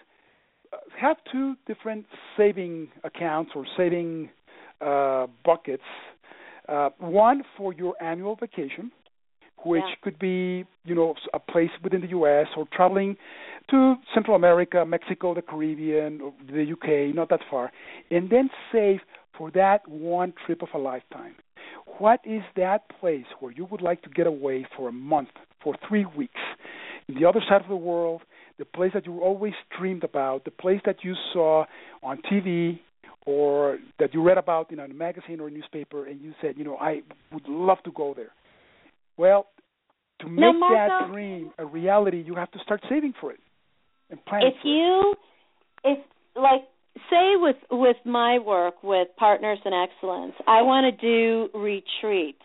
Uh, 0.72 0.76
have 1.00 1.16
two 1.32 1.54
different 1.66 2.06
saving 2.36 2.88
accounts 3.02 3.52
or 3.54 3.66
saving 3.76 4.30
uh, 4.80 5.26
buckets. 5.44 5.82
Uh, 6.68 6.90
one 6.98 7.42
for 7.56 7.72
your 7.72 8.00
annual 8.00 8.36
vacation, 8.36 8.92
which 9.64 9.82
yeah. 9.84 9.94
could 10.02 10.18
be 10.18 10.64
you 10.84 10.94
know 10.94 11.14
a 11.34 11.38
place 11.38 11.70
within 11.82 12.00
the 12.00 12.08
U.S. 12.08 12.46
or 12.56 12.66
traveling 12.72 13.16
to 13.70 13.96
Central 14.14 14.36
America, 14.36 14.84
Mexico, 14.86 15.34
the 15.34 15.42
Caribbean, 15.42 16.32
the 16.46 16.72
UK, 16.72 17.14
not 17.14 17.28
that 17.30 17.40
far, 17.50 17.72
and 18.10 18.30
then 18.30 18.48
save 18.72 19.00
for 19.36 19.50
that 19.52 19.86
one 19.88 20.32
trip 20.44 20.62
of 20.62 20.68
a 20.74 20.78
lifetime. 20.78 21.34
What 21.98 22.20
is 22.24 22.42
that 22.56 22.84
place 23.00 23.26
where 23.40 23.52
you 23.52 23.66
would 23.70 23.82
like 23.82 24.02
to 24.02 24.10
get 24.10 24.26
away 24.26 24.66
for 24.76 24.88
a 24.88 24.92
month, 24.92 25.30
for 25.62 25.74
three 25.88 26.04
weeks, 26.04 26.40
the 27.14 27.26
other 27.26 27.40
side 27.48 27.62
of 27.62 27.68
the 27.68 27.76
world, 27.76 28.22
the 28.58 28.64
place 28.64 28.92
that 28.94 29.06
you 29.06 29.20
always 29.20 29.54
dreamed 29.78 30.04
about, 30.04 30.44
the 30.44 30.50
place 30.50 30.80
that 30.84 30.96
you 31.02 31.14
saw 31.32 31.64
on 32.02 32.20
TV 32.30 32.80
or 33.26 33.78
that 33.98 34.14
you 34.14 34.22
read 34.22 34.38
about 34.38 34.72
in 34.72 34.78
a 34.78 34.88
magazine 34.88 35.40
or 35.40 35.48
a 35.48 35.50
newspaper, 35.50 36.06
and 36.06 36.20
you 36.20 36.32
said, 36.40 36.54
you 36.56 36.64
know, 36.64 36.76
I 36.76 37.02
would 37.32 37.46
love 37.48 37.78
to 37.84 37.92
go 37.92 38.14
there. 38.14 38.32
Well, 39.16 39.46
to 40.20 40.28
make 40.28 40.40
no, 40.40 40.52
Marco, 40.52 40.74
that 40.74 41.12
dream 41.12 41.52
a 41.58 41.66
reality, 41.66 42.22
you 42.24 42.34
have 42.34 42.50
to 42.52 42.58
start 42.64 42.82
saving 42.88 43.14
for 43.20 43.32
it 43.32 43.40
and 44.10 44.24
plan. 44.24 44.42
If 44.42 44.54
you, 44.64 45.14
if 45.84 45.98
like 46.36 46.62
say 47.10 47.34
with 47.36 47.56
with 47.70 47.96
my 48.04 48.38
work 48.38 48.82
with 48.82 49.08
Partners 49.16 49.58
in 49.64 49.72
Excellence, 49.72 50.34
I 50.46 50.62
want 50.62 50.98
to 50.98 51.00
do 51.00 51.58
retreats 51.58 52.38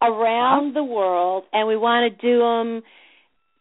around 0.00 0.70
uh-huh. 0.70 0.80
the 0.80 0.84
world, 0.84 1.44
and 1.52 1.68
we 1.68 1.76
want 1.76 2.12
to 2.12 2.26
do 2.26 2.38
them 2.38 2.82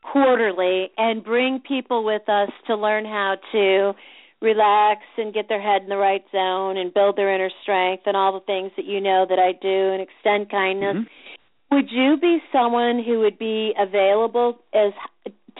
quarterly 0.02 0.92
and 0.98 1.24
bring 1.24 1.60
people 1.60 2.04
with 2.04 2.28
us 2.28 2.50
to 2.68 2.76
learn 2.76 3.06
how 3.06 3.36
to 3.52 3.94
relax 4.42 5.02
and 5.18 5.34
get 5.34 5.48
their 5.48 5.62
head 5.62 5.84
in 5.84 5.90
the 5.90 5.98
right 5.98 6.24
zone 6.32 6.78
and 6.78 6.94
build 6.94 7.16
their 7.16 7.34
inner 7.34 7.52
strength 7.62 8.04
and 8.08 8.18
all 8.18 8.34
the 8.34 8.46
things 8.46 8.72
that 8.76 8.86
you 8.86 9.00
know 9.00 9.26
that 9.30 9.38
I 9.38 9.52
do 9.52 9.94
and 9.94 10.02
extend 10.02 10.50
kindness. 10.50 10.98
Mm-hmm 10.98 11.38
would 11.72 11.90
you 11.90 12.18
be 12.18 12.40
someone 12.52 13.02
who 13.04 13.20
would 13.20 13.40
be 13.40 13.74
available 13.80 14.60
as 14.74 14.92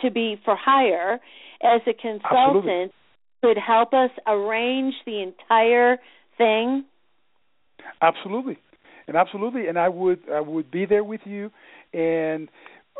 to 0.02 0.10
be 0.10 0.38
for 0.44 0.54
hire 0.54 1.18
as 1.62 1.80
a 1.86 1.94
consultant 1.94 2.22
Absolutely. 2.24 2.92
could 3.42 3.56
help 3.56 3.94
us 3.94 4.10
arrange 4.26 4.94
the 5.06 5.22
entire 5.22 5.96
thing? 6.36 6.84
Absolutely, 8.02 8.58
and 9.08 9.16
absolutely, 9.16 9.68
and 9.68 9.78
I 9.78 9.88
would 9.88 10.20
I 10.30 10.40
would 10.40 10.70
be 10.70 10.84
there 10.84 11.02
with 11.02 11.22
you, 11.24 11.50
and 11.94 12.48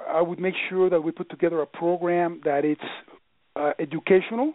I 0.09 0.21
would 0.21 0.41
make 0.41 0.55
sure 0.69 0.89
that 0.91 1.01
we 1.03 1.11
put 1.13 1.29
together 1.31 1.61
a 1.61 1.67
program 1.67 2.41
that 2.45 2.65
it's 2.65 2.81
uh, 3.57 3.73
educational, 3.79 4.55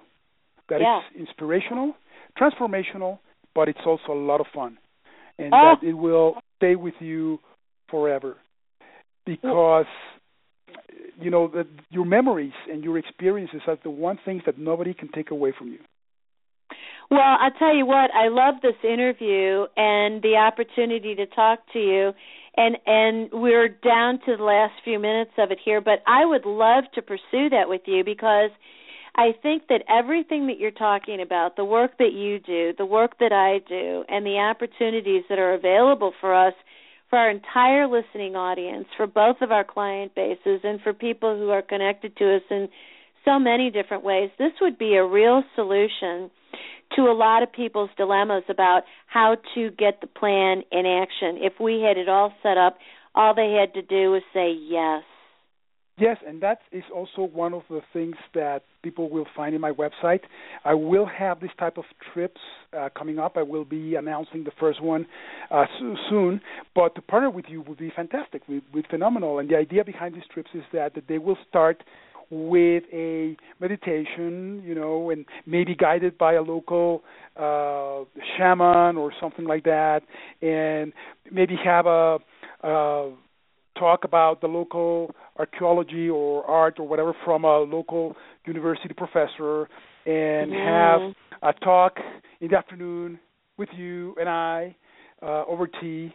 that 0.70 0.82
Yeah. 0.82 1.00
it's 1.00 1.16
inspirational, 1.16 1.96
transformational, 2.38 3.20
but 3.54 3.70
it's 3.70 3.86
also 3.86 4.12
a 4.12 4.22
lot 4.32 4.40
of 4.40 4.48
fun, 4.54 4.78
and 5.40 5.54
Oh. 5.54 5.76
that 5.76 5.84
it 5.88 5.94
will 5.94 6.38
stay 6.58 6.76
with 6.76 6.96
you 7.00 7.40
forever, 7.90 8.38
because 9.26 9.88
you 11.20 11.32
know 11.32 11.48
that 11.48 11.68
your 11.90 12.06
memories 12.06 12.54
and 12.70 12.84
your 12.84 12.98
experiences 12.98 13.62
are 13.68 13.78
the 13.84 13.90
one 13.90 14.18
things 14.26 14.44
that 14.46 14.58
nobody 14.58 14.94
can 14.94 15.10
take 15.10 15.32
away 15.32 15.52
from 15.58 15.70
you. 15.70 15.80
Well, 17.10 17.38
I'll 17.40 17.52
tell 17.52 17.74
you 17.74 17.86
what, 17.86 18.12
I 18.14 18.28
love 18.28 18.56
this 18.62 18.76
interview 18.84 19.66
and 19.78 20.22
the 20.22 20.36
opportunity 20.36 21.16
to 21.16 21.26
talk 21.26 21.60
to 21.72 21.80
you. 21.80 22.14
And 22.58 22.78
and 22.88 23.30
we're 23.32 23.70
down 23.70 24.20
to 24.26 24.36
the 24.36 24.44
last 24.44 24.74
few 24.84 25.00
minutes 25.00 25.32
of 25.38 25.52
it 25.52 25.60
here, 25.64 25.80
but 25.80 26.02
I 26.08 26.26
would 26.26 26.46
love 26.46 26.86
to 26.96 27.02
pursue 27.04 27.50
that 27.52 27.70
with 27.70 27.82
you 27.86 28.04
because 28.04 28.50
I 29.16 29.34
think 29.42 29.68
that 29.70 29.84
everything 29.88 30.48
that 30.48 30.60
you're 30.60 30.72
talking 30.72 31.22
about, 31.22 31.56
the 31.56 31.66
work 31.66 31.98
that 32.00 32.14
you 32.14 32.40
do, 32.40 32.74
the 32.78 32.86
work 32.86 33.18
that 33.20 33.32
I 33.32 33.60
do, 33.68 34.04
and 34.10 34.26
the 34.26 34.38
opportunities 34.38 35.24
that 35.30 35.40
are 35.40 35.54
available 35.54 36.14
for 36.20 36.34
us 36.34 36.54
for 37.10 37.18
our 37.18 37.30
entire 37.30 37.88
listening 37.88 38.36
audience, 38.36 38.86
for 38.98 39.08
both 39.08 39.38
of 39.42 39.52
our 39.52 39.64
client 39.64 40.14
bases, 40.14 40.62
and 40.64 40.82
for 40.82 40.94
people 40.94 41.38
who 41.38 41.50
are 41.52 41.62
connected 41.62 42.18
to 42.18 42.36
us 42.36 42.42
in 42.50 42.70
so 43.24 43.40
many 43.40 43.70
different 43.72 44.04
ways, 44.04 44.30
this 44.38 44.52
would 44.62 44.78
be 44.78 44.96
a 44.96 45.06
real 45.06 45.44
solution 45.56 46.30
to 46.96 47.04
a 47.04 47.14
lot 47.14 47.44
of 47.44 47.52
people's 47.52 47.90
dilemmas 47.98 48.44
about 48.50 48.84
how 49.08 49.38
to 49.56 49.72
get 49.72 50.02
the 50.02 50.08
plan 50.08 50.64
in 50.72 50.86
action. 50.86 51.38
If 51.42 51.54
we 51.60 51.82
had 51.82 51.98
it 51.98 52.10
all 52.10 52.34
set 52.42 52.58
up, 52.58 52.78
all 53.16 53.34
they 53.34 53.52
had 53.60 53.74
to 53.74 53.82
do 53.82 54.12
was 54.12 54.22
say 54.34 54.52
yes. 54.52 55.04
Yes, 56.00 56.18
and 56.28 56.42
that 56.44 56.60
is 56.72 56.84
also 56.94 57.24
one 57.24 57.56
of 57.56 57.64
the 57.72 57.82
things 57.92 58.18
that 58.36 58.62
people 58.84 59.10
will 59.10 59.26
find 59.36 59.56
in 59.56 59.62
my 59.62 59.72
website. 59.72 60.20
I 60.64 60.76
will 60.76 61.08
have 61.08 61.40
this 61.40 61.50
type 61.58 61.80
of 61.80 61.86
trips 62.14 62.40
uh, 62.72 62.90
coming 62.96 63.18
up. 63.18 63.36
I 63.36 63.42
will 63.42 63.66
be 63.66 63.96
announcing 63.96 64.44
the 64.44 64.52
first 64.60 64.80
one 64.80 65.08
uh, 65.50 65.66
so- 65.80 65.96
soon. 66.08 66.42
But 66.76 66.94
to 66.96 67.02
partner 67.02 67.32
with 67.32 67.46
you 67.50 67.64
would 67.64 67.80
be 67.80 67.92
fantastic, 67.96 68.48
would 68.48 68.72
be 68.72 68.84
phenomenal. 68.88 69.40
And 69.40 69.50
the 69.50 69.56
idea 69.56 69.84
behind 69.84 70.14
these 70.14 70.28
trips 70.32 70.52
is 70.54 70.62
that, 70.72 70.94
that 70.94 71.08
they 71.08 71.18
will 71.18 71.38
start 71.50 71.84
with 72.30 72.84
a 72.94 73.36
meditation, 73.60 74.62
you 74.66 74.76
know, 74.76 75.10
and 75.10 75.26
maybe 75.46 75.76
guided 75.76 76.18
by 76.18 76.34
a 76.34 76.42
local 76.42 77.04
uh, 77.36 78.04
shaman 78.38 78.98
or 78.98 79.12
something 79.20 79.46
like 79.46 79.64
that, 79.64 80.02
and 80.42 80.94
maybe 81.32 81.56
have 81.64 81.86
a. 81.86 82.18
Uh, 82.64 83.10
talk 83.78 84.04
about 84.04 84.42
the 84.42 84.48
local 84.48 85.12
archaeology 85.38 86.10
or 86.10 86.44
art 86.46 86.80
or 86.80 86.88
whatever 86.88 87.14
from 87.24 87.44
a 87.44 87.60
local 87.60 88.16
university 88.46 88.94
professor 88.94 89.70
and 90.08 90.52
Mhm. 90.52 90.66
have 90.66 91.02
a 91.44 91.54
talk 91.64 92.00
in 92.42 92.48
the 92.50 92.58
afternoon 92.58 93.20
with 93.58 93.70
you 93.74 94.16
and 94.20 94.28
I 94.28 94.76
uh, 95.22 95.44
over 95.46 95.68
tea 95.68 96.12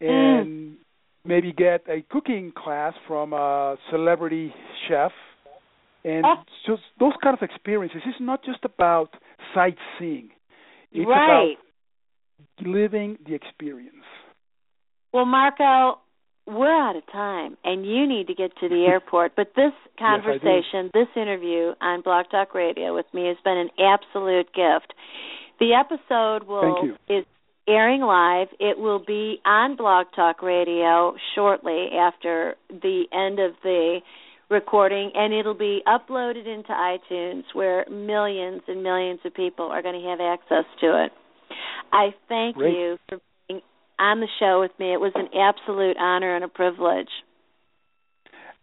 and 0.00 0.76
maybe 1.24 1.52
get 1.52 1.82
a 1.88 2.02
cooking 2.10 2.52
class 2.52 2.94
from 3.06 3.32
a 3.32 3.76
celebrity 3.90 4.52
chef 4.88 5.12
and 6.06 6.24
Ah. 6.24 6.42
just 6.66 6.82
those 7.00 7.16
kind 7.22 7.34
of 7.38 7.42
experiences 7.42 8.00
it's 8.06 8.20
not 8.20 8.40
just 8.50 8.62
about 8.64 9.10
sightseeing 9.54 10.28
it's 10.92 11.06
right. 11.08 11.56
about 12.56 12.66
living 12.66 13.18
the 13.26 13.34
experience 13.34 14.06
Well, 15.12 15.24
Marco, 15.26 15.98
we're 16.46 16.70
out 16.88 16.94
of 16.96 17.04
time, 17.10 17.56
and 17.64 17.84
you 17.86 18.06
need 18.06 18.26
to 18.28 18.34
get 18.34 18.50
to 18.60 18.68
the 18.68 18.84
airport. 18.92 19.34
But 19.34 19.48
this 19.56 19.72
conversation, 19.98 20.90
this 20.94 21.08
interview 21.16 21.74
on 21.80 22.02
Blog 22.02 22.26
Talk 22.30 22.54
Radio 22.54 22.94
with 22.94 23.06
me 23.12 23.26
has 23.28 23.36
been 23.42 23.56
an 23.58 23.70
absolute 23.80 24.48
gift. 24.54 24.92
The 25.58 25.72
episode 25.74 26.46
will 26.46 26.96
is 27.08 27.24
airing 27.66 28.02
live. 28.02 28.48
It 28.60 28.78
will 28.78 29.00
be 29.00 29.40
on 29.44 29.76
Blog 29.76 30.06
Talk 30.14 30.42
Radio 30.42 31.16
shortly 31.34 31.88
after 31.98 32.54
the 32.68 33.04
end 33.12 33.38
of 33.40 33.52
the 33.62 34.00
recording, 34.50 35.12
and 35.14 35.32
it'll 35.32 35.54
be 35.54 35.82
uploaded 35.86 36.46
into 36.46 36.70
iTunes, 36.70 37.44
where 37.52 37.84
millions 37.90 38.62
and 38.68 38.82
millions 38.82 39.20
of 39.24 39.34
people 39.34 39.66
are 39.66 39.82
going 39.82 40.00
to 40.00 40.08
have 40.08 40.20
access 40.20 40.64
to 40.80 41.04
it. 41.04 41.12
I 41.92 42.14
thank 42.28 42.56
Great. 42.56 42.72
you 42.72 42.96
for 43.08 43.18
being 43.48 43.60
on 43.98 44.20
the 44.20 44.28
show 44.38 44.60
with 44.60 44.72
me. 44.78 44.92
It 44.92 45.00
was 45.00 45.12
an 45.14 45.28
absolute 45.34 45.96
honor 45.98 46.34
and 46.34 46.44
a 46.44 46.48
privilege. 46.48 47.08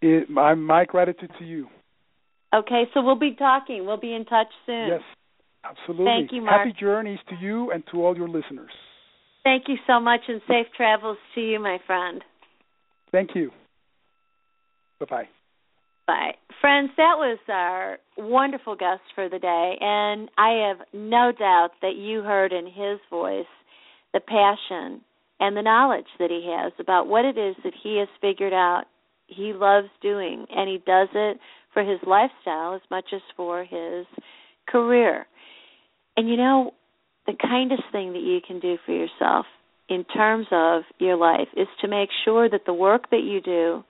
it, 0.01 0.29
my, 0.29 0.53
my 0.53 0.85
gratitude 0.85 1.31
to 1.39 1.45
you 1.45 1.67
Okay, 2.53 2.83
so 2.93 3.01
we'll 3.01 3.17
be 3.17 3.33
talking. 3.33 3.85
We'll 3.85 3.97
be 3.97 4.13
in 4.13 4.25
touch 4.25 4.47
soon. 4.65 4.89
Yes, 4.89 5.01
absolutely. 5.63 6.05
Thank 6.05 6.31
you, 6.31 6.41
Mark. 6.41 6.67
Happy 6.67 6.77
journeys 6.79 7.19
to 7.29 7.35
you 7.41 7.71
and 7.71 7.83
to 7.91 8.05
all 8.05 8.15
your 8.15 8.29
listeners. 8.29 8.71
Thank 9.43 9.63
you 9.67 9.75
so 9.87 9.99
much, 9.99 10.21
and 10.27 10.39
safe 10.47 10.67
travels 10.77 11.17
to 11.35 11.41
you, 11.41 11.59
my 11.59 11.79
friend. 11.87 12.23
Thank 13.11 13.31
you. 13.35 13.51
Bye 14.99 15.05
bye. 15.09 15.42
Bye. 16.13 16.35
Friends, 16.61 16.91
that 16.97 17.15
was 17.17 17.39
our 17.49 17.97
wonderful 18.17 18.75
guest 18.75 19.01
for 19.15 19.29
the 19.29 19.39
day, 19.39 19.77
and 19.81 20.29
I 20.37 20.67
have 20.67 20.85
no 20.93 21.31
doubt 21.37 21.71
that 21.81 21.95
you 21.95 22.21
heard 22.21 22.53
in 22.53 22.67
his 22.67 22.99
voice 23.09 23.47
the 24.13 24.19
passion 24.19 25.01
and 25.39 25.57
the 25.57 25.63
knowledge 25.63 26.05
that 26.19 26.29
he 26.29 26.47
has 26.55 26.71
about 26.79 27.07
what 27.07 27.25
it 27.25 27.37
is 27.37 27.55
that 27.63 27.73
he 27.81 27.97
has 27.97 28.07
figured 28.21 28.53
out 28.53 28.83
he 29.25 29.53
loves 29.53 29.87
doing, 30.03 30.45
and 30.55 30.69
he 30.69 30.77
does 30.85 31.07
it 31.15 31.39
for 31.73 31.83
his 31.83 31.99
lifestyle 32.05 32.75
as 32.75 32.81
much 32.91 33.05
as 33.11 33.21
for 33.35 33.63
his 33.63 34.05
career. 34.67 35.25
And 36.15 36.29
you 36.29 36.37
know, 36.37 36.75
the 37.25 37.33
kindest 37.41 37.83
thing 37.91 38.13
that 38.13 38.21
you 38.21 38.39
can 38.45 38.59
do 38.59 38.77
for 38.85 38.91
yourself 38.91 39.47
in 39.89 40.03
terms 40.03 40.45
of 40.51 40.83
your 40.99 41.15
life 41.15 41.47
is 41.57 41.67
to 41.81 41.87
make 41.87 42.09
sure 42.23 42.47
that 42.49 42.67
the 42.67 42.73
work 42.73 43.09
that 43.09 43.23
you 43.23 43.41
do 43.41 43.83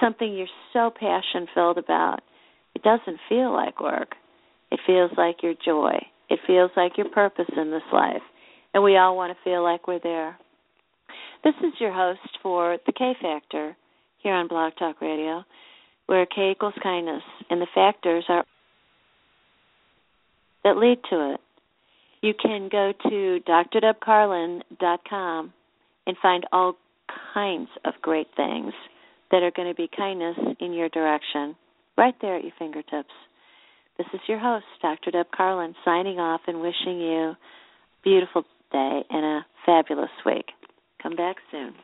something 0.00 0.32
you're 0.32 0.46
so 0.72 0.90
passion 0.90 1.46
filled 1.54 1.78
about. 1.78 2.20
It 2.74 2.82
doesn't 2.82 3.20
feel 3.28 3.52
like 3.52 3.80
work. 3.80 4.16
It 4.70 4.80
feels 4.86 5.10
like 5.16 5.42
your 5.42 5.54
joy. 5.64 5.98
It 6.28 6.40
feels 6.46 6.70
like 6.76 6.98
your 6.98 7.08
purpose 7.08 7.48
in 7.56 7.70
this 7.70 7.82
life. 7.92 8.22
And 8.74 8.82
we 8.82 8.96
all 8.96 9.16
want 9.16 9.32
to 9.32 9.38
feel 9.44 9.62
like 9.62 9.86
we're 9.86 10.00
there. 10.00 10.36
This 11.44 11.54
is 11.62 11.72
your 11.78 11.92
host 11.92 12.38
for 12.42 12.78
The 12.84 12.92
K 12.92 13.14
Factor 13.22 13.76
here 14.22 14.34
on 14.34 14.48
Blog 14.48 14.72
Talk 14.78 15.00
Radio, 15.00 15.44
where 16.06 16.26
K 16.26 16.50
equals 16.50 16.74
kindness, 16.82 17.22
and 17.48 17.60
the 17.60 17.68
factors 17.74 18.24
are 18.28 18.44
that 20.64 20.76
lead 20.76 20.98
to 21.10 21.34
it. 21.34 21.40
You 22.22 22.34
can 22.34 22.68
go 22.70 22.92
to 23.08 23.40
drdebcarlin.com 23.48 25.52
and 26.08 26.16
find 26.20 26.44
all 26.50 26.76
kinds 27.32 27.68
of 27.84 27.94
great 28.02 28.26
things 28.36 28.72
that 29.30 29.42
are 29.42 29.50
going 29.50 29.68
to 29.68 29.74
be 29.74 29.88
kindness 29.96 30.36
in 30.60 30.72
your 30.72 30.88
direction, 30.88 31.56
right 31.96 32.14
there 32.20 32.36
at 32.36 32.42
your 32.42 32.52
fingertips. 32.58 33.12
This 33.98 34.06
is 34.12 34.20
your 34.28 34.38
host, 34.38 34.66
Dr. 34.82 35.10
Deb 35.10 35.26
Carlin, 35.34 35.74
signing 35.84 36.18
off 36.18 36.42
and 36.46 36.60
wishing 36.60 37.00
you 37.00 37.30
a 37.30 37.38
beautiful 38.04 38.42
day 38.70 39.02
and 39.10 39.24
a 39.24 39.46
fabulous 39.64 40.10
week. 40.24 40.46
Come 41.02 41.16
back 41.16 41.36
soon. 41.50 41.74